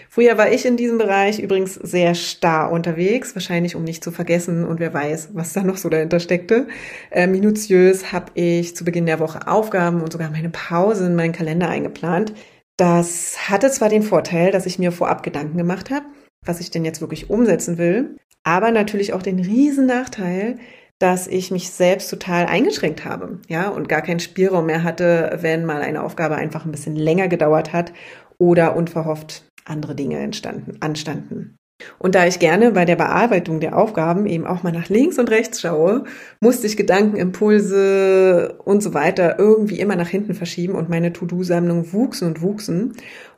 Früher 0.09 0.37
war 0.37 0.51
ich 0.51 0.65
in 0.65 0.75
diesem 0.75 0.97
Bereich 0.97 1.39
übrigens 1.39 1.75
sehr 1.75 2.13
starr 2.15 2.71
unterwegs, 2.71 3.33
wahrscheinlich 3.33 3.75
um 3.75 3.83
nicht 3.83 4.03
zu 4.03 4.11
vergessen 4.11 4.65
und 4.65 4.79
wer 4.79 4.93
weiß, 4.93 5.29
was 5.33 5.53
da 5.53 5.63
noch 5.63 5.77
so 5.77 5.87
dahinter 5.87 6.19
steckte. 6.19 6.67
Äh, 7.09 7.27
minutiös 7.27 8.11
habe 8.11 8.31
ich 8.33 8.75
zu 8.75 8.83
Beginn 8.83 9.05
der 9.05 9.19
Woche 9.19 9.47
Aufgaben 9.47 10.01
und 10.01 10.11
sogar 10.11 10.29
meine 10.29 10.49
Pause 10.49 11.05
in 11.05 11.15
meinen 11.15 11.31
Kalender 11.31 11.69
eingeplant. 11.69 12.33
Das 12.81 13.47
hatte 13.47 13.69
zwar 13.69 13.89
den 13.89 14.01
Vorteil, 14.01 14.51
dass 14.51 14.65
ich 14.65 14.79
mir 14.79 14.91
vorab 14.91 15.21
Gedanken 15.21 15.55
gemacht 15.55 15.91
habe, 15.91 16.07
was 16.43 16.59
ich 16.59 16.71
denn 16.71 16.83
jetzt 16.83 16.99
wirklich 16.99 17.29
umsetzen 17.29 17.77
will, 17.77 18.17
aber 18.43 18.71
natürlich 18.71 19.13
auch 19.13 19.21
den 19.21 19.37
riesen 19.37 19.85
Nachteil, 19.85 20.57
dass 20.97 21.27
ich 21.27 21.51
mich 21.51 21.69
selbst 21.69 22.09
total 22.09 22.47
eingeschränkt 22.47 23.05
habe, 23.05 23.39
ja, 23.47 23.69
und 23.69 23.87
gar 23.87 24.01
keinen 24.01 24.19
Spielraum 24.19 24.65
mehr 24.65 24.81
hatte, 24.81 25.37
wenn 25.41 25.63
mal 25.63 25.83
eine 25.83 26.01
Aufgabe 26.01 26.37
einfach 26.37 26.65
ein 26.65 26.71
bisschen 26.71 26.95
länger 26.95 27.27
gedauert 27.27 27.71
hat 27.71 27.93
oder 28.39 28.75
unverhofft 28.75 29.43
andere 29.63 29.93
Dinge 29.93 30.17
entstanden, 30.17 30.77
anstanden. 30.79 31.57
Und 31.99 32.15
da 32.15 32.25
ich 32.25 32.39
gerne 32.39 32.71
bei 32.71 32.85
der 32.85 32.95
Bearbeitung 32.95 33.59
der 33.59 33.77
Aufgaben 33.77 34.25
eben 34.25 34.45
auch 34.45 34.63
mal 34.63 34.71
nach 34.71 34.89
links 34.89 35.19
und 35.19 35.29
rechts 35.29 35.61
schaue, 35.61 36.03
musste 36.39 36.67
ich 36.67 36.77
Gedanken, 36.77 37.17
Impulse 37.17 38.55
und 38.63 38.81
so 38.81 38.93
weiter 38.93 39.39
irgendwie 39.39 39.79
immer 39.79 39.95
nach 39.95 40.07
hinten 40.07 40.33
verschieben 40.33 40.75
und 40.75 40.89
meine 40.89 41.13
To-Do-Sammlung 41.13 41.93
wuchsen 41.93 42.27
und 42.27 42.41
wuchsen. 42.41 42.93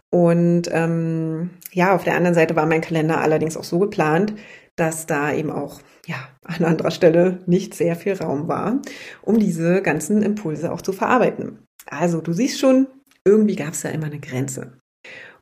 Und 0.10 0.70
ähm, 0.72 1.50
ja, 1.72 1.96
auf 1.96 2.04
der 2.04 2.16
anderen 2.16 2.36
Seite 2.36 2.56
war 2.56 2.68
mein 2.68 2.82
Kalender 2.82 3.20
allerdings 3.20 3.58
auch 3.58 3.64
so 3.64 3.80
geplant, 3.80 4.36
dass 4.76 5.06
da 5.06 5.34
eben 5.34 5.50
auch 5.50 5.82
ja 6.06 6.18
an 6.44 6.66
anderer 6.66 6.92
Stelle 6.92 7.40
nicht 7.46 7.74
sehr 7.74 7.96
viel 7.96 8.14
Raum 8.14 8.48
war, 8.48 8.82
um 9.22 9.40
diese 9.40 9.82
ganzen 9.82 10.22
Impulse 10.22 10.72
auch 10.72 10.82
zu 10.82 10.94
verarbeiten. 10.94 11.60
Also 11.88 12.22
du 12.22 12.34
siehst 12.34 12.60
schon, 12.60 12.88
irgendwie 13.26 13.56
gab 13.56 13.74
es 13.74 13.82
da 13.82 13.90
immer 13.90 14.08
eine 14.08 14.20
Grenze. 14.20 14.74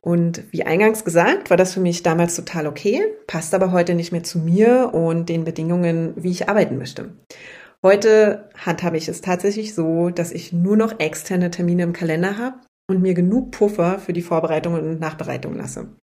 Und 0.04 0.44
wie 0.50 0.64
eingangs 0.64 1.04
gesagt, 1.04 1.48
war 1.48 1.56
das 1.56 1.74
für 1.74 1.80
mich 1.80 2.02
damals 2.02 2.34
total 2.34 2.66
okay, 2.66 3.04
passt 3.28 3.54
aber 3.54 3.70
heute 3.70 3.94
nicht 3.94 4.10
mehr 4.10 4.24
zu 4.24 4.40
mir 4.40 4.90
und 4.92 5.28
den 5.28 5.44
Bedingungen, 5.44 6.12
wie 6.16 6.32
ich 6.32 6.48
arbeiten 6.48 6.76
möchte. 6.76 7.16
Heute 7.84 8.48
handhabe 8.56 8.96
ich 8.96 9.08
es 9.08 9.20
tatsächlich 9.20 9.74
so, 9.74 10.10
dass 10.10 10.32
ich 10.32 10.52
nur 10.52 10.76
noch 10.76 10.98
externe 10.98 11.50
Termine 11.50 11.84
im 11.84 11.92
Kalender 11.92 12.36
habe 12.36 12.56
und 12.90 13.00
mir 13.00 13.14
genug 13.14 13.52
Puffer 13.52 14.00
für 14.00 14.12
die 14.12 14.22
Vorbereitung 14.22 14.74
und 14.74 15.00
Nachbereitung 15.00 15.54
lasse. 15.54 15.96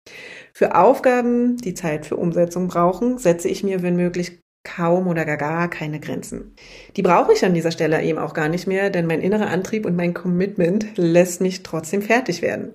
Für 0.52 0.74
Aufgaben, 0.74 1.56
die 1.56 1.74
Zeit 1.74 2.06
für 2.06 2.16
Umsetzung 2.16 2.68
brauchen, 2.68 3.18
setze 3.18 3.48
ich 3.48 3.64
mir, 3.64 3.82
wenn 3.82 3.96
möglich, 3.96 4.40
kaum 4.62 5.06
oder 5.06 5.24
gar, 5.24 5.36
gar 5.36 5.70
keine 5.70 6.00
Grenzen. 6.00 6.54
Die 6.96 7.02
brauche 7.02 7.32
ich 7.32 7.44
an 7.44 7.54
dieser 7.54 7.70
Stelle 7.70 8.02
eben 8.02 8.18
auch 8.18 8.34
gar 8.34 8.48
nicht 8.48 8.66
mehr, 8.66 8.90
denn 8.90 9.06
mein 9.06 9.20
innerer 9.20 9.48
Antrieb 9.48 9.86
und 9.86 9.96
mein 9.96 10.12
Commitment 10.12 10.96
lässt 10.96 11.40
mich 11.40 11.62
trotzdem 11.62 12.02
fertig 12.02 12.42
werden. 12.42 12.74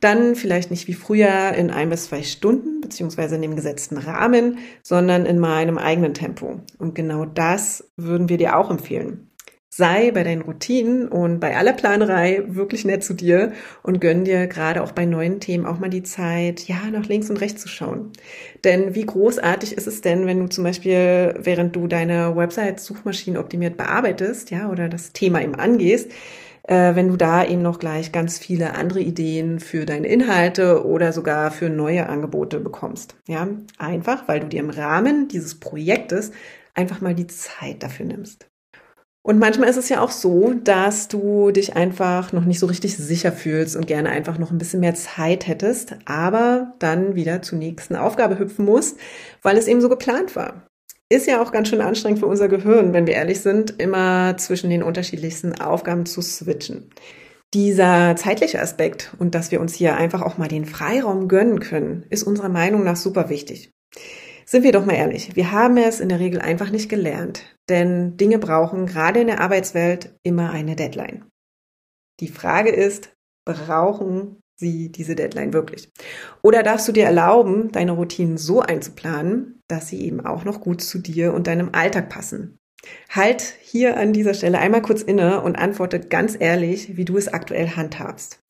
Dann 0.00 0.34
vielleicht 0.34 0.70
nicht 0.70 0.88
wie 0.88 0.94
früher 0.94 1.52
in 1.52 1.70
ein 1.70 1.90
bis 1.90 2.06
zwei 2.06 2.22
Stunden, 2.22 2.80
beziehungsweise 2.80 3.36
in 3.36 3.42
dem 3.42 3.56
gesetzten 3.56 3.96
Rahmen, 3.96 4.58
sondern 4.82 5.26
in 5.26 5.38
meinem 5.38 5.78
eigenen 5.78 6.14
Tempo. 6.14 6.60
Und 6.78 6.94
genau 6.94 7.24
das 7.24 7.92
würden 7.96 8.28
wir 8.28 8.38
dir 8.38 8.56
auch 8.56 8.70
empfehlen. 8.70 9.28
Sei 9.74 10.10
bei 10.10 10.22
deinen 10.22 10.42
Routinen 10.42 11.08
und 11.08 11.40
bei 11.40 11.56
aller 11.56 11.72
Planerei 11.72 12.42
wirklich 12.46 12.84
nett 12.84 13.02
zu 13.02 13.14
dir 13.14 13.52
und 13.82 14.02
gönn 14.02 14.24
dir 14.24 14.46
gerade 14.46 14.82
auch 14.82 14.92
bei 14.92 15.06
neuen 15.06 15.40
Themen 15.40 15.64
auch 15.64 15.78
mal 15.78 15.88
die 15.88 16.02
Zeit, 16.02 16.68
ja, 16.68 16.90
nach 16.92 17.06
links 17.06 17.30
und 17.30 17.40
rechts 17.40 17.62
zu 17.62 17.68
schauen. 17.68 18.12
Denn 18.64 18.94
wie 18.94 19.06
großartig 19.06 19.74
ist 19.74 19.86
es 19.86 20.02
denn, 20.02 20.26
wenn 20.26 20.40
du 20.40 20.48
zum 20.50 20.64
Beispiel, 20.64 21.36
während 21.38 21.74
du 21.74 21.86
deine 21.86 22.36
Website 22.36 22.80
Suchmaschinen 22.80 23.40
optimiert 23.40 23.78
bearbeitest, 23.78 24.50
ja, 24.50 24.68
oder 24.68 24.90
das 24.90 25.14
Thema 25.14 25.40
eben 25.40 25.54
angehst, 25.54 26.10
äh, 26.64 26.94
wenn 26.94 27.08
du 27.08 27.16
da 27.16 27.44
eben 27.44 27.62
noch 27.62 27.78
gleich 27.78 28.12
ganz 28.12 28.38
viele 28.38 28.74
andere 28.74 29.00
Ideen 29.00 29.60
für 29.60 29.84
deine 29.84 30.06
Inhalte 30.08 30.86
oder 30.86 31.12
sogar 31.12 31.50
für 31.50 31.68
neue 31.68 32.08
Angebote 32.08 32.60
bekommst. 32.60 33.16
Ja, 33.26 33.48
einfach, 33.78 34.28
weil 34.28 34.40
du 34.40 34.48
dir 34.48 34.60
im 34.60 34.70
Rahmen 34.70 35.28
dieses 35.28 35.58
Projektes 35.58 36.32
einfach 36.74 37.00
mal 37.00 37.14
die 37.14 37.26
Zeit 37.26 37.82
dafür 37.82 38.06
nimmst. 38.06 38.48
Und 39.24 39.38
manchmal 39.38 39.68
ist 39.68 39.76
es 39.76 39.88
ja 39.88 40.00
auch 40.00 40.10
so, 40.10 40.52
dass 40.52 41.06
du 41.06 41.52
dich 41.52 41.76
einfach 41.76 42.32
noch 42.32 42.44
nicht 42.44 42.58
so 42.58 42.66
richtig 42.66 42.96
sicher 42.96 43.30
fühlst 43.30 43.76
und 43.76 43.86
gerne 43.86 44.10
einfach 44.10 44.36
noch 44.36 44.50
ein 44.50 44.58
bisschen 44.58 44.80
mehr 44.80 44.96
Zeit 44.96 45.46
hättest, 45.46 45.94
aber 46.06 46.74
dann 46.80 47.14
wieder 47.14 47.40
zur 47.40 47.58
nächsten 47.58 47.94
Aufgabe 47.94 48.40
hüpfen 48.40 48.64
musst, 48.64 48.98
weil 49.40 49.56
es 49.56 49.68
eben 49.68 49.80
so 49.80 49.88
geplant 49.88 50.34
war. 50.34 50.66
Ist 51.12 51.26
ja 51.26 51.42
auch 51.42 51.52
ganz 51.52 51.68
schön 51.68 51.82
anstrengend 51.82 52.20
für 52.20 52.26
unser 52.26 52.48
Gehirn, 52.48 52.94
wenn 52.94 53.06
wir 53.06 53.12
ehrlich 53.12 53.42
sind, 53.42 53.78
immer 53.78 54.34
zwischen 54.38 54.70
den 54.70 54.82
unterschiedlichsten 54.82 55.60
Aufgaben 55.60 56.06
zu 56.06 56.22
switchen. 56.22 56.88
Dieser 57.52 58.16
zeitliche 58.16 58.62
Aspekt 58.62 59.14
und 59.18 59.34
dass 59.34 59.50
wir 59.50 59.60
uns 59.60 59.74
hier 59.74 59.94
einfach 59.94 60.22
auch 60.22 60.38
mal 60.38 60.48
den 60.48 60.64
Freiraum 60.64 61.28
gönnen 61.28 61.60
können, 61.60 62.06
ist 62.08 62.22
unserer 62.22 62.48
Meinung 62.48 62.82
nach 62.82 62.96
super 62.96 63.28
wichtig. 63.28 63.70
Sind 64.46 64.62
wir 64.62 64.72
doch 64.72 64.86
mal 64.86 64.94
ehrlich, 64.94 65.36
wir 65.36 65.52
haben 65.52 65.76
es 65.76 66.00
in 66.00 66.08
der 66.08 66.18
Regel 66.18 66.40
einfach 66.40 66.70
nicht 66.70 66.88
gelernt, 66.88 67.44
denn 67.68 68.16
Dinge 68.16 68.38
brauchen 68.38 68.86
gerade 68.86 69.20
in 69.20 69.26
der 69.26 69.42
Arbeitswelt 69.42 70.14
immer 70.22 70.48
eine 70.48 70.76
Deadline. 70.76 71.26
Die 72.20 72.28
Frage 72.28 72.70
ist, 72.70 73.12
brauchen 73.44 74.40
sie 74.62 74.90
diese 74.90 75.14
Deadline 75.14 75.52
wirklich? 75.52 75.92
Oder 76.40 76.62
darfst 76.62 76.88
du 76.88 76.92
dir 76.92 77.04
erlauben, 77.04 77.70
deine 77.70 77.92
Routinen 77.92 78.38
so 78.38 78.60
einzuplanen, 78.60 79.60
dass 79.68 79.88
sie 79.88 80.00
eben 80.06 80.24
auch 80.24 80.44
noch 80.44 80.62
gut 80.62 80.80
zu 80.80 80.98
dir 80.98 81.34
und 81.34 81.46
deinem 81.46 81.70
Alltag 81.72 82.08
passen? 82.08 82.58
Halt 83.10 83.54
hier 83.60 83.98
an 83.98 84.12
dieser 84.12 84.34
Stelle 84.34 84.58
einmal 84.58 84.82
kurz 84.82 85.02
inne 85.02 85.42
und 85.42 85.56
antworte 85.56 86.00
ganz 86.00 86.36
ehrlich, 86.38 86.96
wie 86.96 87.04
du 87.04 87.18
es 87.18 87.28
aktuell 87.28 87.68
handhabst. 87.68 88.42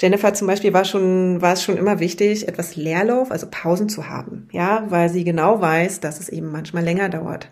Jennifer 0.00 0.34
zum 0.34 0.46
Beispiel 0.46 0.72
war 0.72 0.84
schon, 0.84 1.40
war 1.40 1.54
es 1.54 1.62
schon 1.62 1.76
immer 1.78 2.00
wichtig, 2.00 2.48
etwas 2.48 2.76
Leerlauf, 2.76 3.30
also 3.30 3.48
Pausen 3.50 3.88
zu 3.88 4.08
haben, 4.08 4.48
ja, 4.52 4.84
weil 4.90 5.08
sie 5.08 5.24
genau 5.24 5.60
weiß, 5.60 6.00
dass 6.00 6.20
es 6.20 6.28
eben 6.28 6.52
manchmal 6.52 6.84
länger 6.84 7.08
dauert 7.08 7.50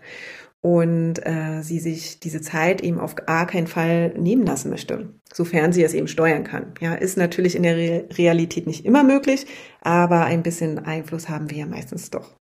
und 0.65 1.23
äh, 1.23 1.61
sie 1.61 1.77
sich 1.77 2.19
diese 2.19 2.41
Zeit 2.41 2.81
eben 2.81 2.99
auf 2.99 3.13
gar 3.13 3.45
keinen 3.45 3.67
Fall 3.67 4.15
nehmen 4.17 4.47
lassen 4.47 4.71
möchte, 4.71 5.13
sofern 5.31 5.71
sie 5.71 5.83
es 5.83 5.93
eben 5.93 6.07
steuern 6.07 6.43
kann. 6.43 6.73
Ja, 6.81 6.95
ist 6.95 7.17
natürlich 7.17 7.55
in 7.55 7.61
der 7.61 7.75
Re 7.75 8.05
Realität 8.17 8.65
nicht 8.65 8.83
immer 8.83 9.03
möglich, 9.03 9.45
aber 9.81 10.25
ein 10.25 10.41
bisschen 10.41 10.79
Einfluss 10.79 11.29
haben 11.29 11.51
wir 11.51 11.59
ja 11.59 11.65
meistens 11.67 12.09
doch. 12.09 12.31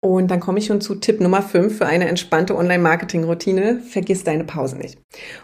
Und 0.00 0.32
dann 0.32 0.40
komme 0.40 0.58
ich 0.58 0.66
schon 0.66 0.80
zu 0.80 0.96
Tipp 0.96 1.20
Nummer 1.20 1.42
5 1.42 1.78
für 1.78 1.86
eine 1.86 2.08
entspannte 2.08 2.56
Online-Marketing-Routine. 2.56 3.82
Vergiss 3.88 4.24
deine 4.24 4.42
Pause 4.42 4.76
nicht. 4.76 4.98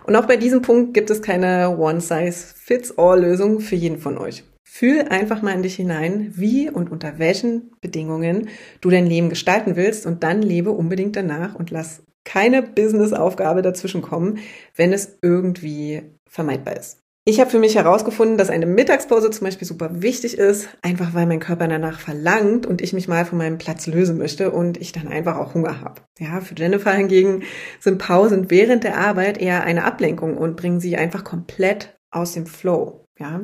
Und 0.04 0.16
auch 0.16 0.26
bei 0.26 0.36
diesem 0.36 0.62
Punkt 0.62 0.94
gibt 0.94 1.10
es 1.10 1.22
keine 1.22 1.78
One-Size-Fits-All-Lösung 1.78 3.60
für 3.60 3.76
jeden 3.76 3.98
von 3.98 4.18
euch. 4.18 4.42
Fühl 4.64 5.02
einfach 5.02 5.42
mal 5.42 5.54
in 5.54 5.62
dich 5.62 5.76
hinein, 5.76 6.32
wie 6.34 6.70
und 6.70 6.90
unter 6.90 7.20
welchen 7.20 7.70
Bedingungen 7.80 8.48
du 8.80 8.90
dein 8.90 9.06
Leben 9.06 9.28
gestalten 9.28 9.76
willst 9.76 10.06
und 10.06 10.24
dann 10.24 10.42
lebe 10.42 10.72
unbedingt 10.72 11.14
danach 11.14 11.54
und 11.54 11.70
lass 11.70 12.02
keine 12.26 12.62
Business-Aufgabe 12.62 13.62
dazwischen 13.62 14.02
kommen, 14.02 14.40
wenn 14.74 14.92
es 14.92 15.16
irgendwie 15.22 16.02
vermeidbar 16.28 16.76
ist. 16.76 16.98
Ich 17.28 17.40
habe 17.40 17.50
für 17.50 17.58
mich 17.58 17.74
herausgefunden, 17.74 18.38
dass 18.38 18.50
eine 18.50 18.66
Mittagspause 18.66 19.32
zum 19.32 19.46
Beispiel 19.46 19.66
super 19.66 20.00
wichtig 20.00 20.38
ist, 20.38 20.68
einfach 20.82 21.12
weil 21.12 21.26
mein 21.26 21.40
Körper 21.40 21.66
danach 21.66 21.98
verlangt 21.98 22.66
und 22.66 22.80
ich 22.80 22.92
mich 22.92 23.08
mal 23.08 23.24
von 23.24 23.38
meinem 23.38 23.58
Platz 23.58 23.88
lösen 23.88 24.16
möchte 24.16 24.52
und 24.52 24.76
ich 24.76 24.92
dann 24.92 25.08
einfach 25.08 25.36
auch 25.36 25.54
Hunger 25.54 25.80
habe. 25.80 26.02
Ja, 26.20 26.40
für 26.40 26.54
Jennifer 26.56 26.92
hingegen 26.92 27.42
sind 27.80 27.98
Pausen 27.98 28.48
während 28.48 28.84
der 28.84 28.98
Arbeit 28.98 29.38
eher 29.38 29.64
eine 29.64 29.82
Ablenkung 29.82 30.36
und 30.36 30.54
bringen 30.54 30.78
sie 30.78 30.96
einfach 30.96 31.24
komplett 31.24 31.98
aus 32.12 32.34
dem 32.34 32.46
Flow. 32.46 33.06
Ja, 33.18 33.40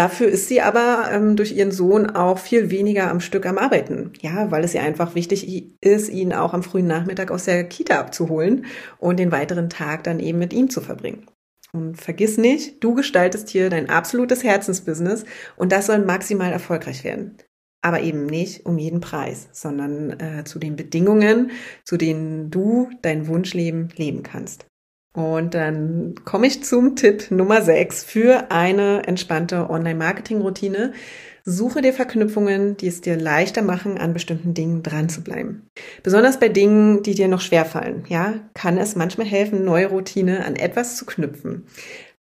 Dafür 0.00 0.28
ist 0.28 0.48
sie 0.48 0.62
aber 0.62 1.10
ähm, 1.12 1.36
durch 1.36 1.54
ihren 1.54 1.72
Sohn 1.72 2.08
auch 2.08 2.38
viel 2.38 2.70
weniger 2.70 3.10
am 3.10 3.20
Stück 3.20 3.44
am 3.44 3.58
Arbeiten. 3.58 4.14
Ja, 4.22 4.50
weil 4.50 4.64
es 4.64 4.72
ihr 4.72 4.82
einfach 4.82 5.14
wichtig 5.14 5.74
ist, 5.82 6.08
ihn 6.08 6.32
auch 6.32 6.54
am 6.54 6.62
frühen 6.62 6.86
Nachmittag 6.86 7.30
aus 7.30 7.44
der 7.44 7.64
Kita 7.64 8.00
abzuholen 8.00 8.64
und 8.98 9.18
den 9.18 9.30
weiteren 9.30 9.68
Tag 9.68 10.04
dann 10.04 10.18
eben 10.18 10.38
mit 10.38 10.54
ihm 10.54 10.70
zu 10.70 10.80
verbringen. 10.80 11.26
Und 11.74 12.00
vergiss 12.00 12.38
nicht, 12.38 12.82
du 12.82 12.94
gestaltest 12.94 13.50
hier 13.50 13.68
dein 13.68 13.90
absolutes 13.90 14.42
Herzensbusiness 14.42 15.26
und 15.56 15.70
das 15.70 15.84
soll 15.84 15.98
maximal 15.98 16.50
erfolgreich 16.50 17.04
werden. 17.04 17.36
Aber 17.82 18.00
eben 18.00 18.24
nicht 18.24 18.64
um 18.64 18.78
jeden 18.78 19.00
Preis, 19.00 19.50
sondern 19.52 20.18
äh, 20.18 20.44
zu 20.44 20.58
den 20.58 20.76
Bedingungen, 20.76 21.50
zu 21.84 21.98
denen 21.98 22.50
du 22.50 22.88
dein 23.02 23.26
Wunschleben 23.26 23.90
leben 23.96 24.22
kannst. 24.22 24.69
Und 25.12 25.54
dann 25.54 26.14
komme 26.24 26.46
ich 26.46 26.62
zum 26.62 26.94
Tipp 26.94 27.30
Nummer 27.30 27.62
6 27.62 28.04
für 28.04 28.50
eine 28.50 29.06
entspannte 29.06 29.68
Online-Marketing-Routine. 29.68 30.92
Suche 31.44 31.82
dir 31.82 31.92
Verknüpfungen, 31.92 32.76
die 32.76 32.86
es 32.86 33.00
dir 33.00 33.16
leichter 33.16 33.62
machen, 33.62 33.98
an 33.98 34.12
bestimmten 34.12 34.54
Dingen 34.54 34.84
dran 34.84 35.08
zu 35.08 35.22
bleiben. 35.24 35.68
Besonders 36.04 36.38
bei 36.38 36.48
Dingen, 36.48 37.02
die 37.02 37.14
dir 37.14 37.26
noch 37.26 37.40
schwerfallen, 37.40 38.04
ja, 38.08 38.34
kann 38.54 38.78
es 38.78 38.94
manchmal 38.94 39.26
helfen, 39.26 39.64
neue 39.64 39.86
Routine 39.86 40.44
an 40.44 40.54
etwas 40.54 40.96
zu 40.96 41.06
knüpfen. 41.06 41.66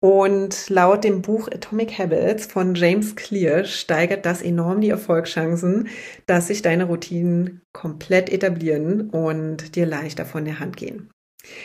Und 0.01 0.69
laut 0.69 1.03
dem 1.03 1.23
Buch 1.23 1.49
Atomic 1.49 1.99
Habits 1.99 2.45
von 2.45 2.75
James 2.75 3.17
Clear 3.17 3.65
steigert 3.65 4.27
das 4.27 4.43
enorm 4.43 4.83
die 4.83 4.91
Erfolgschancen, 4.91 5.89
dass 6.27 6.49
sich 6.49 6.61
deine 6.61 6.85
Routinen 6.85 7.63
komplett 7.73 8.31
etablieren 8.31 9.09
und 9.09 9.75
dir 9.77 9.87
leichter 9.87 10.27
von 10.27 10.45
der 10.45 10.61
Hand 10.61 10.77
gehen. 10.77 11.09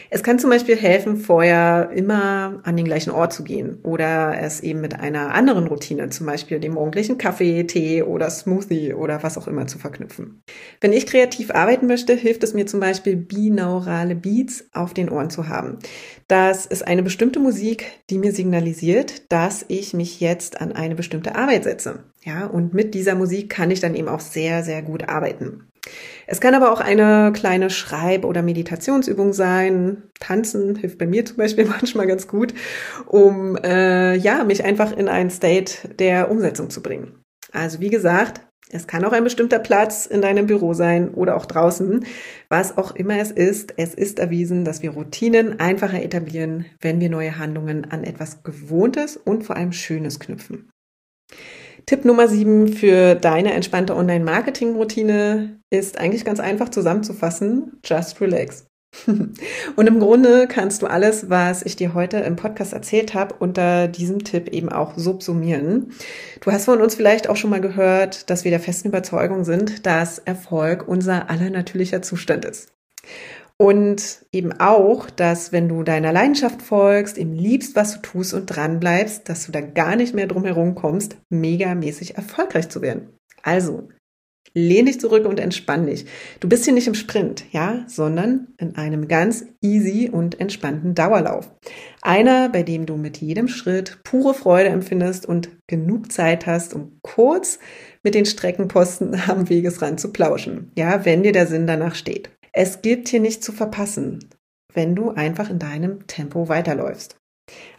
Es 0.09 0.23
kann 0.23 0.39
zum 0.39 0.49
Beispiel 0.49 0.75
helfen, 0.75 1.17
vorher 1.17 1.91
immer 1.93 2.59
an 2.63 2.77
den 2.77 2.85
gleichen 2.85 3.11
Ort 3.11 3.33
zu 3.33 3.43
gehen 3.43 3.79
oder 3.83 4.39
es 4.41 4.61
eben 4.61 4.81
mit 4.81 4.99
einer 4.99 5.33
anderen 5.33 5.67
Routine, 5.67 6.09
zum 6.09 6.25
Beispiel 6.25 6.59
dem 6.59 6.73
morgendlichen 6.73 7.17
Kaffee, 7.17 7.63
Tee 7.65 8.03
oder 8.03 8.29
Smoothie 8.29 8.93
oder 8.93 9.23
was 9.23 9.37
auch 9.37 9.47
immer 9.47 9.67
zu 9.67 9.79
verknüpfen. 9.79 10.41
Wenn 10.81 10.93
ich 10.93 11.05
kreativ 11.05 11.51
arbeiten 11.51 11.87
möchte, 11.87 12.13
hilft 12.13 12.43
es 12.43 12.53
mir 12.53 12.65
zum 12.65 12.79
Beispiel 12.79 13.15
binaurale 13.15 14.15
Beats 14.15 14.65
auf 14.73 14.93
den 14.93 15.09
Ohren 15.09 15.29
zu 15.29 15.47
haben. 15.47 15.79
Das 16.27 16.65
ist 16.65 16.87
eine 16.87 17.03
bestimmte 17.03 17.39
Musik, 17.39 17.85
die 18.09 18.17
mir 18.19 18.31
signalisiert, 18.31 19.31
dass 19.31 19.65
ich 19.67 19.93
mich 19.93 20.19
jetzt 20.19 20.61
an 20.61 20.71
eine 20.71 20.95
bestimmte 20.95 21.35
Arbeit 21.35 21.63
setze. 21.63 22.03
Ja, 22.23 22.45
und 22.45 22.73
mit 22.73 22.93
dieser 22.93 23.15
Musik 23.15 23.49
kann 23.49 23.71
ich 23.71 23.79
dann 23.79 23.95
eben 23.95 24.09
auch 24.09 24.19
sehr, 24.19 24.63
sehr 24.63 24.81
gut 24.81 25.07
arbeiten. 25.07 25.68
Es 26.27 26.39
kann 26.39 26.53
aber 26.53 26.71
auch 26.71 26.79
eine 26.79 27.31
kleine 27.33 27.69
Schreib- 27.69 28.23
oder 28.23 28.43
Meditationsübung 28.43 29.33
sein. 29.33 30.03
Tanzen 30.19 30.75
hilft 30.75 30.99
bei 30.99 31.07
mir 31.07 31.25
zum 31.25 31.37
Beispiel 31.37 31.65
manchmal 31.69 32.07
ganz 32.07 32.27
gut, 32.27 32.53
um 33.07 33.57
äh, 33.57 34.15
ja 34.15 34.43
mich 34.43 34.63
einfach 34.63 34.91
in 34.95 35.09
ein 35.09 35.31
State 35.31 35.95
der 35.97 36.29
Umsetzung 36.29 36.69
zu 36.69 36.81
bringen. 36.81 37.23
Also 37.51 37.79
wie 37.79 37.89
gesagt, 37.89 38.41
es 38.71 38.85
kann 38.85 39.03
auch 39.03 39.13
ein 39.13 39.23
bestimmter 39.23 39.57
Platz 39.57 40.05
in 40.05 40.21
deinem 40.21 40.45
Büro 40.45 40.73
sein 40.73 41.09
oder 41.15 41.35
auch 41.35 41.47
draußen. 41.47 42.05
Was 42.49 42.77
auch 42.77 42.95
immer 42.95 43.17
es 43.17 43.31
ist, 43.31 43.73
es 43.77 43.95
ist 43.95 44.19
erwiesen, 44.19 44.63
dass 44.63 44.83
wir 44.83 44.91
Routinen 44.91 45.59
einfacher 45.59 46.03
etablieren, 46.03 46.65
wenn 46.79 46.99
wir 46.99 47.09
neue 47.09 47.39
Handlungen 47.39 47.89
an 47.89 48.03
etwas 48.03 48.43
Gewohntes 48.43 49.17
und 49.17 49.43
vor 49.43 49.55
allem 49.55 49.71
Schönes 49.71 50.19
knüpfen. 50.19 50.69
Tipp 51.89 52.05
Nummer 52.05 52.27
sieben 52.27 52.67
für 52.67 53.15
deine 53.15 53.51
entspannte 53.53 53.95
Online-Marketing-Routine 53.95 55.59
ist 55.71 55.97
eigentlich 55.97 56.23
ganz 56.23 56.39
einfach 56.39 56.69
zusammenzufassen. 56.69 57.79
Just 57.83 58.21
relax. 58.21 58.67
Und 59.07 59.87
im 59.87 59.99
Grunde 59.99 60.47
kannst 60.47 60.83
du 60.83 60.85
alles, 60.85 61.31
was 61.31 61.63
ich 61.63 61.77
dir 61.77 61.95
heute 61.95 62.17
im 62.17 62.35
Podcast 62.35 62.73
erzählt 62.73 63.15
habe, 63.15 63.33
unter 63.39 63.87
diesem 63.87 64.23
Tipp 64.23 64.49
eben 64.49 64.69
auch 64.69 64.99
subsumieren. 64.99 65.91
Du 66.41 66.51
hast 66.51 66.65
von 66.65 66.79
uns 66.79 66.93
vielleicht 66.93 67.27
auch 67.27 67.37
schon 67.37 67.49
mal 67.49 67.59
gehört, 67.59 68.29
dass 68.29 68.43
wir 68.43 68.51
der 68.51 68.59
festen 68.59 68.89
Überzeugung 68.89 69.43
sind, 69.43 69.87
dass 69.87 70.19
Erfolg 70.19 70.87
unser 70.87 71.31
aller 71.31 71.49
natürlicher 71.49 72.03
Zustand 72.03 72.45
ist. 72.45 72.71
Und 73.61 74.25
eben 74.31 74.53
auch, 74.53 75.09
dass 75.09 75.51
wenn 75.51 75.67
du 75.67 75.83
deiner 75.83 76.13
Leidenschaft 76.13 76.61
folgst, 76.61 77.17
eben 77.17 77.33
liebst, 77.33 77.75
was 77.75 77.95
du 77.95 78.01
tust 78.01 78.33
und 78.33 78.45
dran 78.45 78.79
bleibst, 78.79 79.27
dass 79.27 79.45
du 79.45 79.51
da 79.51 79.59
gar 79.59 79.97
nicht 79.97 80.15
mehr 80.15 80.27
drum 80.27 80.45
herum 80.45 80.75
kommst, 80.75 81.17
megamäßig 81.29 82.15
erfolgreich 82.15 82.69
zu 82.69 82.81
werden. 82.81 83.09
Also, 83.43 83.89
lehn 84.53 84.85
dich 84.85 85.01
zurück 85.01 85.25
und 85.25 85.41
entspann 85.41 85.87
dich. 85.87 86.05
Du 86.39 86.47
bist 86.47 86.63
hier 86.63 86.73
nicht 86.73 86.87
im 86.87 86.95
Sprint, 86.95 87.43
ja, 87.51 87.83
sondern 87.87 88.47
in 88.57 88.77
einem 88.77 89.09
ganz 89.09 89.45
easy 89.61 90.09
und 90.09 90.39
entspannten 90.39 90.95
Dauerlauf. 90.95 91.51
Einer, 92.01 92.47
bei 92.47 92.63
dem 92.63 92.85
du 92.85 92.95
mit 92.95 93.17
jedem 93.17 93.49
Schritt 93.49 93.99
pure 94.05 94.33
Freude 94.33 94.69
empfindest 94.69 95.25
und 95.25 95.49
genug 95.67 96.13
Zeit 96.13 96.45
hast, 96.45 96.73
um 96.73 96.99
kurz 97.01 97.59
mit 98.03 98.15
den 98.15 98.25
Streckenposten 98.25 99.19
am 99.27 99.49
Wegesrand 99.49 99.99
zu 99.99 100.13
plauschen. 100.13 100.71
Ja, 100.77 101.03
wenn 101.03 101.23
dir 101.23 101.33
der 101.33 101.45
Sinn 101.45 101.67
danach 101.67 101.95
steht. 101.95 102.29
Es 102.61 102.81
gibt 102.81 103.07
hier 103.07 103.21
nichts 103.21 103.45
zu 103.45 103.53
verpassen, 103.53 104.19
wenn 104.73 104.93
du 104.93 105.11
einfach 105.11 105.49
in 105.49 105.59
deinem 105.59 106.07
Tempo 106.07 106.49
weiterläufst. 106.49 107.15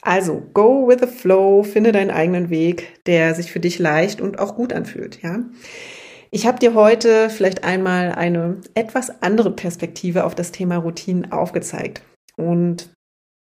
Also, 0.01 0.41
go 0.55 0.89
with 0.89 1.01
the 1.03 1.07
flow, 1.07 1.63
finde 1.63 1.93
deinen 1.93 2.11
eigenen 2.11 2.49
Weg, 2.49 3.05
der 3.05 3.35
sich 3.35 3.53
für 3.53 3.61
dich 3.61 3.79
leicht 3.79 4.23
und 4.23 4.39
auch 4.39 4.57
gut 4.57 4.73
anfühlt, 4.73 5.21
ja. 5.21 5.41
Ich 6.31 6.47
habe 6.47 6.59
dir 6.59 6.73
heute 6.73 7.29
vielleicht 7.29 7.63
einmal 7.63 8.13
eine 8.13 8.63
etwas 8.75 9.21
andere 9.23 9.51
Perspektive 9.51 10.25
auf 10.25 10.35
das 10.35 10.51
Thema 10.51 10.79
Routinen 10.79 11.31
aufgezeigt. 11.31 12.01
Und 12.39 12.91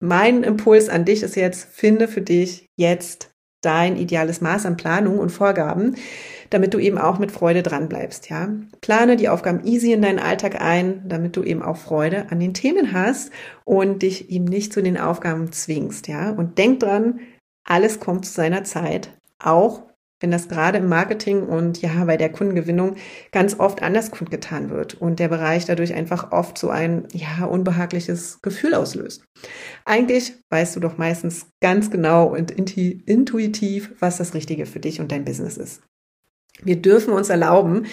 mein 0.01 0.42
Impuls 0.42 0.88
an 0.88 1.05
dich 1.05 1.22
ist 1.22 1.37
jetzt, 1.37 1.68
finde 1.72 2.09
für 2.09 2.22
dich 2.22 2.66
jetzt 2.77 3.31
dein 3.62 3.96
ideales 3.96 4.40
Maß 4.40 4.66
an 4.66 4.77
Planung 4.77 5.20
und 5.20 5.31
Vorgaben, 5.31 5.94
damit 6.50 6.74
du 6.74 6.78
eben 6.78 6.98
auch 6.98 7.18
mit 7.18 7.32
Freude 7.32 7.62
dran 7.62 7.88
bleibst, 7.88 8.30
ja. 8.30 8.48
Plane 8.80 9.16
die 9.16 9.28
Aufgaben 9.28 9.64
easy 9.64 9.92
in 9.92 10.02
deinen 10.02 10.18
Alltag 10.18 10.61
ein, 10.61 11.02
damit 11.08 11.37
du 11.37 11.42
eben 11.42 11.62
auch 11.62 11.76
Freude 11.76 12.30
an 12.30 12.40
den 12.40 12.54
Themen 12.54 12.92
hast 12.92 13.30
und 13.64 14.02
dich 14.02 14.30
eben 14.30 14.44
nicht 14.44 14.72
zu 14.72 14.82
den 14.82 14.98
Aufgaben 14.98 15.52
zwingst, 15.52 16.08
ja. 16.08 16.30
Und 16.30 16.58
denk 16.58 16.80
dran, 16.80 17.20
alles 17.64 18.00
kommt 18.00 18.26
zu 18.26 18.32
seiner 18.32 18.64
Zeit, 18.64 19.12
auch 19.38 19.88
wenn 20.20 20.30
das 20.30 20.48
gerade 20.48 20.78
im 20.78 20.88
Marketing 20.88 21.44
und 21.44 21.80
ja 21.80 22.04
bei 22.04 22.16
der 22.16 22.30
Kundengewinnung 22.30 22.96
ganz 23.30 23.58
oft 23.58 23.82
anders 23.82 24.11
kundgetan 24.11 24.70
wird 24.70 24.94
und 24.94 25.20
der 25.20 25.28
Bereich 25.28 25.64
dadurch 25.64 25.94
einfach 25.94 26.32
oft 26.32 26.58
so 26.58 26.70
ein 26.70 27.06
ja 27.12 27.44
unbehagliches 27.44 28.40
Gefühl 28.42 28.74
auslöst. 28.74 29.24
Eigentlich 29.84 30.34
weißt 30.50 30.76
du 30.76 30.80
doch 30.80 30.98
meistens 30.98 31.46
ganz 31.61 31.90
genau 31.90 32.34
und 32.34 32.50
intuitiv, 32.50 33.94
was 34.00 34.16
das 34.16 34.34
Richtige 34.34 34.66
für 34.66 34.80
dich 34.80 35.00
und 35.00 35.12
dein 35.12 35.24
Business 35.24 35.56
ist. 35.56 35.82
Wir 36.62 36.77
dürfen 36.77 37.12
uns 37.12 37.29
erlauben, 37.29 37.87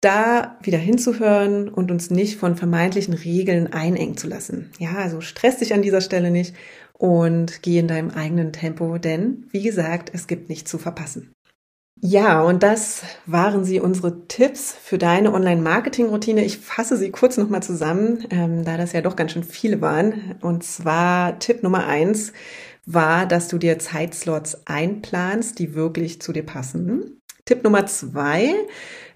da 0.00 0.58
wieder 0.62 0.78
hinzuhören 0.78 1.68
und 1.68 1.90
uns 1.90 2.10
nicht 2.10 2.38
von 2.38 2.56
vermeintlichen 2.56 3.14
Regeln 3.14 3.72
einengen 3.72 4.16
zu 4.16 4.28
lassen. 4.28 4.70
Ja, 4.78 4.94
also 4.96 5.20
stress 5.20 5.58
dich 5.58 5.74
an 5.74 5.82
dieser 5.82 6.00
Stelle 6.00 6.30
nicht 6.30 6.54
und 6.92 7.62
geh 7.62 7.78
in 7.78 7.88
deinem 7.88 8.10
eigenen 8.10 8.52
Tempo, 8.52 8.98
denn 8.98 9.46
wie 9.50 9.62
gesagt, 9.62 10.10
es 10.12 10.26
gibt 10.26 10.48
nichts 10.48 10.70
zu 10.70 10.78
verpassen. 10.78 11.32
Ja, 12.00 12.42
und 12.42 12.62
das 12.62 13.02
waren 13.26 13.64
sie 13.64 13.80
unsere 13.80 14.28
Tipps 14.28 14.72
für 14.72 14.98
deine 14.98 15.32
Online-Marketing-Routine. 15.32 16.44
Ich 16.44 16.58
fasse 16.58 16.96
sie 16.96 17.10
kurz 17.10 17.36
nochmal 17.36 17.62
zusammen, 17.64 18.24
ähm, 18.30 18.64
da 18.64 18.76
das 18.76 18.92
ja 18.92 19.00
doch 19.00 19.16
ganz 19.16 19.32
schön 19.32 19.42
viele 19.42 19.80
waren. 19.80 20.36
Und 20.40 20.62
zwar 20.62 21.40
Tipp 21.40 21.64
Nummer 21.64 21.88
eins 21.88 22.32
war, 22.86 23.26
dass 23.26 23.48
du 23.48 23.58
dir 23.58 23.80
Zeitslots 23.80 24.64
einplanst, 24.64 25.58
die 25.58 25.74
wirklich 25.74 26.22
zu 26.22 26.32
dir 26.32 26.46
passen. 26.46 27.17
Tipp 27.48 27.64
Nummer 27.64 27.86
zwei, 27.86 28.52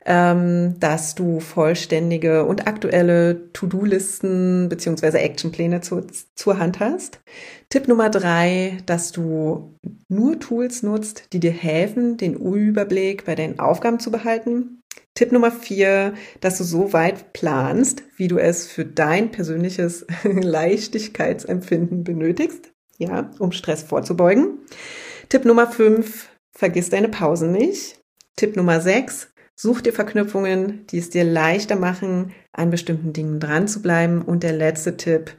ähm, 0.07 0.77
dass 0.81 1.15
du 1.15 1.39
vollständige 1.39 2.47
und 2.47 2.67
aktuelle 2.67 3.53
To-Do-Listen 3.53 4.71
beziehungsweise 4.71 5.19
Actionpläne 5.19 5.83
zu, 5.83 6.07
zur 6.35 6.59
Hand 6.59 6.81
hast. 6.81 7.21
Tipp 7.69 7.89
Nummer 7.89 8.09
drei, 8.09 8.79
dass 8.87 9.13
du 9.13 9.75
nur 10.09 10.41
Tools 10.41 10.83
nutzt, 10.83 11.35
die 11.35 11.41
dir 11.41 11.51
helfen, 11.51 12.17
den 12.17 12.33
Überblick 12.33 13.27
bei 13.27 13.35
deinen 13.35 13.59
Aufgaben 13.59 14.01
zu 14.01 14.11
behalten. 14.11 14.81
Tipp 15.15 15.31
Nummer 15.31 15.53
vier, 15.53 16.15
dass 16.41 16.57
du 16.57 16.65
so 16.65 16.95
weit 16.95 17.35
planst, 17.35 18.03
wie 18.17 18.29
du 18.29 18.39
es 18.39 18.67
für 18.67 18.87
dein 18.87 19.31
persönliches 19.31 20.07
Leichtigkeitsempfinden 20.25 22.03
benötigst, 22.03 22.73
ja, 22.97 23.31
um 23.39 23.53
Stress 23.53 23.83
vorzubeugen. 23.83 24.61
Tipp 25.29 25.45
Nummer 25.45 25.67
fünf, 25.67 26.31
vergiss 26.57 26.89
deine 26.89 27.11
Pausen 27.11 27.53
nicht. 27.53 28.02
Tipp 28.37 28.57
Nummer 28.57 28.81
6. 28.81 29.29
Such 29.55 29.83
dir 29.83 29.93
Verknüpfungen, 29.93 30.87
die 30.89 30.99
es 30.99 31.11
dir 31.11 31.25
leichter 31.25 31.77
machen, 31.77 32.33
an 32.53 32.71
bestimmten 32.71 33.13
Dingen 33.13 33.39
dran 33.39 33.69
zu 33.69 33.83
bleiben. 33.83 34.23
Und 34.23 34.43
der 34.43 34.53
letzte 34.53 34.97
Tipp, 34.97 35.37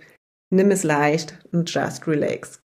nimm 0.49 0.71
es 0.71 0.83
leicht 0.83 1.39
und 1.51 1.73
just 1.73 2.07
relax. 2.07 2.59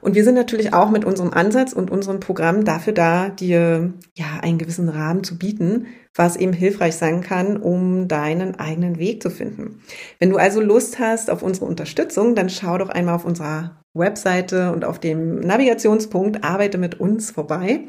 Und 0.00 0.14
wir 0.14 0.22
sind 0.22 0.34
natürlich 0.34 0.72
auch 0.72 0.90
mit 0.90 1.04
unserem 1.04 1.32
Ansatz 1.32 1.72
und 1.72 1.90
unserem 1.90 2.20
Programm 2.20 2.64
dafür 2.64 2.92
da, 2.92 3.28
dir 3.28 3.92
ja 4.14 4.26
einen 4.40 4.58
gewissen 4.58 4.88
Rahmen 4.88 5.24
zu 5.24 5.36
bieten, 5.36 5.86
was 6.14 6.36
eben 6.36 6.52
hilfreich 6.52 6.94
sein 6.94 7.22
kann, 7.22 7.56
um 7.56 8.06
deinen 8.06 8.54
eigenen 8.54 8.98
Weg 8.98 9.20
zu 9.20 9.30
finden. 9.30 9.80
Wenn 10.20 10.30
du 10.30 10.36
also 10.36 10.60
Lust 10.60 11.00
hast 11.00 11.28
auf 11.28 11.42
unsere 11.42 11.66
Unterstützung, 11.66 12.36
dann 12.36 12.50
schau 12.50 12.78
doch 12.78 12.88
einmal 12.88 13.16
auf 13.16 13.24
unserer 13.24 13.82
Webseite 13.94 14.72
und 14.72 14.84
auf 14.84 15.00
dem 15.00 15.40
Navigationspunkt 15.40 16.44
Arbeite 16.44 16.78
mit 16.78 17.00
uns 17.00 17.32
vorbei 17.32 17.86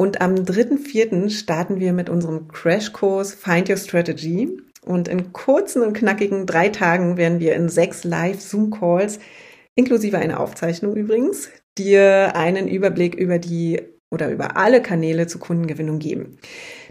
Und 0.00 0.22
am 0.22 0.34
3.4. 0.34 1.28
starten 1.28 1.78
wir 1.78 1.92
mit 1.92 2.08
unserem 2.08 2.48
Crashkurs 2.48 3.34
Find 3.34 3.68
Your 3.68 3.76
Strategy. 3.76 4.56
Und 4.80 5.08
in 5.08 5.34
kurzen 5.34 5.82
und 5.82 5.92
knackigen 5.92 6.46
drei 6.46 6.70
Tagen 6.70 7.18
werden 7.18 7.38
wir 7.38 7.54
in 7.54 7.68
sechs 7.68 8.02
Live-Zoom-Calls, 8.04 9.18
inklusive 9.74 10.16
einer 10.16 10.40
Aufzeichnung 10.40 10.96
übrigens, 10.96 11.50
dir 11.76 12.34
einen 12.34 12.66
Überblick 12.66 13.14
über 13.14 13.38
die 13.38 13.82
oder 14.10 14.30
über 14.30 14.56
alle 14.56 14.82
Kanäle 14.82 15.26
zur 15.26 15.40
Kundengewinnung 15.40 15.98
geben. 15.98 16.38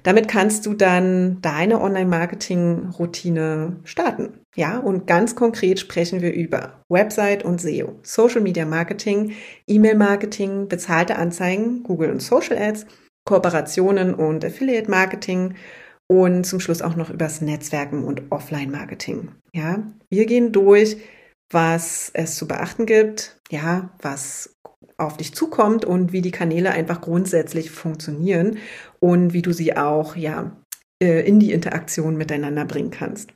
Damit 0.04 0.28
kannst 0.28 0.66
du 0.66 0.74
dann 0.74 1.42
deine 1.42 1.82
Online-Marketing-Routine 1.82 3.78
starten. 3.84 4.40
Ja, 4.56 4.78
und 4.78 5.08
ganz 5.08 5.36
konkret 5.36 5.80
sprechen 5.80 6.22
wir 6.22 6.34
über 6.34 6.82
Website 6.90 7.44
und 7.44 7.62
SEO, 7.62 8.00
Social 8.04 8.42
Media 8.42 8.66
Marketing, 8.66 9.34
E-Mail-Marketing, 9.68 10.68
bezahlte 10.68 11.18
Anzeigen, 11.18 11.84
Google 11.84 12.12
und 12.12 12.22
Social 12.22 12.58
Ads, 12.58 12.86
Kooperationen 13.26 14.16
und 14.16 14.46
Affiliate 14.46 14.90
Marketing 14.90 15.56
und 16.08 16.46
zum 16.46 16.60
Schluss 16.60 16.82
auch 16.82 16.96
noch 16.96 17.10
übers 17.10 17.42
Netzwerken 17.42 18.04
und 18.04 18.32
Offline 18.32 18.72
Marketing. 18.72 19.30
Ja, 19.54 19.84
wir 20.10 20.26
gehen 20.26 20.52
durch, 20.52 20.98
was 21.52 22.12
es 22.14 22.36
zu 22.36 22.48
beachten 22.48 22.86
gibt, 22.86 23.40
ja, 23.52 23.90
was 24.02 24.56
auf 24.98 25.18
dich 25.18 25.34
zukommt 25.34 25.86
und 25.86 26.12
wie 26.12 26.22
die 26.22 26.32
Kanäle 26.32 26.72
einfach 26.72 27.02
grundsätzlich 27.02 27.72
funktionieren 27.72 28.58
und 29.00 29.34
wie 29.34 29.42
du 29.42 29.54
sie 29.54 29.76
auch, 29.78 30.16
ja, 30.16 30.52
äh, 31.02 31.26
in 31.28 31.40
die 31.40 31.52
Interaktion 31.52 32.18
miteinander 32.18 32.66
bringen 32.66 32.92
kannst. 32.92 33.32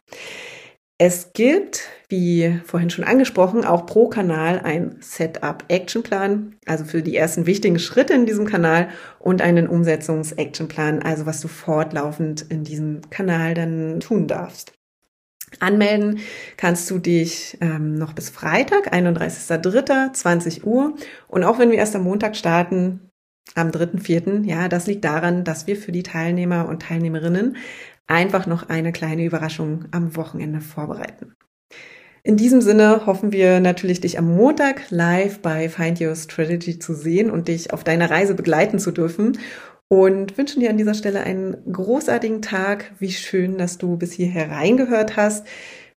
Es 0.99 1.34
gibt, 1.34 1.89
wie 2.08 2.62
vorhin 2.65 2.89
schon 2.89 3.03
angesprochen, 3.03 3.65
auch 3.65 3.86
pro 3.86 4.08
Kanal 4.10 4.60
ein 4.60 4.97
Setup-Actionplan, 5.01 6.56
also 6.65 6.86
für 6.86 7.01
die 7.01 7.15
ersten 7.15 7.45
wichtigen 7.45 7.79
Schritte 7.79 8.13
in 8.13 8.25
diesem 8.25 8.45
Kanal 8.45 8.89
und 9.19 9.41
einen 9.41 9.67
Umsetzungs-Actionplan, 9.67 11.01
also 11.01 11.25
was 11.25 11.41
du 11.41 11.47
fortlaufend 11.47 12.45
in 12.49 12.63
diesem 12.63 13.01
Kanal 13.10 13.53
dann 13.53 13.99
tun 13.99 14.27
darfst. 14.27 14.72
Anmelden 15.61 16.19
kannst 16.57 16.89
du 16.89 16.99
dich 16.99 17.57
ähm, 17.61 17.95
noch 17.95 18.13
bis 18.13 18.29
Freitag, 18.29 18.93
31.03., 18.93 20.63
Uhr. 20.63 20.95
Und 21.27 21.43
auch 21.43 21.59
wenn 21.59 21.71
wir 21.71 21.77
erst 21.77 21.95
am 21.95 22.03
Montag 22.03 22.35
starten, 22.35 23.09
am 23.55 23.69
3.4., 23.69 24.45
ja, 24.45 24.67
das 24.67 24.87
liegt 24.87 25.05
daran, 25.05 25.43
dass 25.43 25.67
wir 25.67 25.75
für 25.75 25.91
die 25.91 26.03
Teilnehmer 26.03 26.67
und 26.67 26.81
Teilnehmerinnen 26.81 27.57
einfach 28.07 28.47
noch 28.47 28.69
eine 28.69 28.91
kleine 28.91 29.25
Überraschung 29.25 29.85
am 29.91 30.15
Wochenende 30.15 30.61
vorbereiten. 30.61 31.35
In 32.25 32.37
diesem 32.37 32.61
Sinne 32.61 33.05
hoffen 33.05 33.33
wir 33.33 33.59
natürlich, 33.59 33.99
dich 33.99 34.17
am 34.17 34.33
Montag 34.33 34.89
live 34.89 35.39
bei 35.39 35.67
Find 35.67 35.99
Your 35.99 36.15
Strategy 36.15 36.79
zu 36.79 36.93
sehen 36.93 37.29
und 37.29 37.49
dich 37.49 37.73
auf 37.73 37.83
deiner 37.83 38.09
Reise 38.09 38.33
begleiten 38.33 38.79
zu 38.79 38.91
dürfen 38.91 39.37
und 39.93 40.39
wünschen 40.39 40.60
dir 40.60 40.71
an 40.71 40.77
dieser 40.77 40.95
Stelle 40.95 41.21
einen 41.21 41.56
großartigen 41.71 42.41
Tag. 42.41 42.93
Wie 42.97 43.12
schön, 43.12 43.60
dass 43.60 43.77
du 43.77 43.95
bis 43.95 44.12
hierher 44.12 44.49
reingehört 44.49 45.17
hast. 45.17 45.45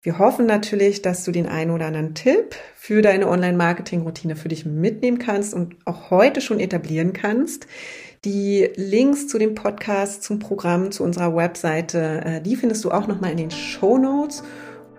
Wir 0.01 0.19
hoffen 0.19 0.45
natürlich, 0.45 1.01
dass 1.01 1.23
du 1.23 1.31
den 1.31 1.47
einen 1.47 1.71
oder 1.71 1.85
anderen 1.85 2.13
Tipp 2.13 2.55
für 2.75 3.01
deine 3.01 3.29
Online-Marketing-Routine 3.29 4.35
für 4.35 4.49
dich 4.49 4.65
mitnehmen 4.65 5.17
kannst 5.17 5.53
und 5.53 5.77
auch 5.85 6.11
heute 6.11 6.41
schon 6.41 6.59
etablieren 6.59 7.13
kannst. 7.13 7.67
Die 8.25 8.67
Links 8.75 9.29
zu 9.29 9.39
dem 9.39 9.55
Podcast, 9.55 10.23
zum 10.23 10.39
Programm, 10.39 10.91
zu 10.91 11.01
unserer 11.01 11.33
Webseite, 11.33 12.21
äh, 12.25 12.41
die 12.41 12.57
findest 12.57 12.83
du 12.83 12.91
auch 12.91 13.07
nochmal 13.07 13.31
in 13.31 13.37
den 13.37 13.51
Show 13.51 13.97
Notes. 13.97 14.43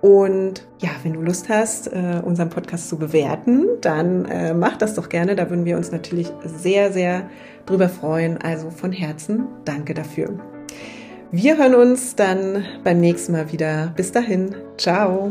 Und 0.01 0.67
ja, 0.79 0.89
wenn 1.03 1.13
du 1.13 1.21
Lust 1.21 1.51
hast, 1.51 1.89
äh, 1.89 2.23
unseren 2.25 2.49
Podcast 2.49 2.89
zu 2.89 2.97
bewerten, 2.97 3.67
dann 3.83 4.25
äh, 4.25 4.55
mach 4.55 4.79
das 4.79 4.95
doch 4.95 5.11
gerne. 5.11 5.37
Da 5.37 5.51
würden 5.51 5.67
wir 5.67 5.77
uns 5.77 5.93
natürlich 5.93 6.33
sehr, 6.45 6.93
sehr 6.93 7.29
drüber 7.67 7.89
freuen. 7.89 8.39
Also 8.39 8.71
von 8.71 8.93
Herzen 8.93 9.47
danke 9.65 9.95
dafür. 9.95 10.39
Wir 11.33 11.59
hören 11.59 11.75
uns 11.75 12.15
dann 12.15 12.65
beim 12.85 13.01
nächsten 13.01 13.33
Mal 13.33 13.53
wieder. 13.53 13.93
Bis 13.97 14.13
dahin. 14.13 14.55
Ciao. 14.79 15.31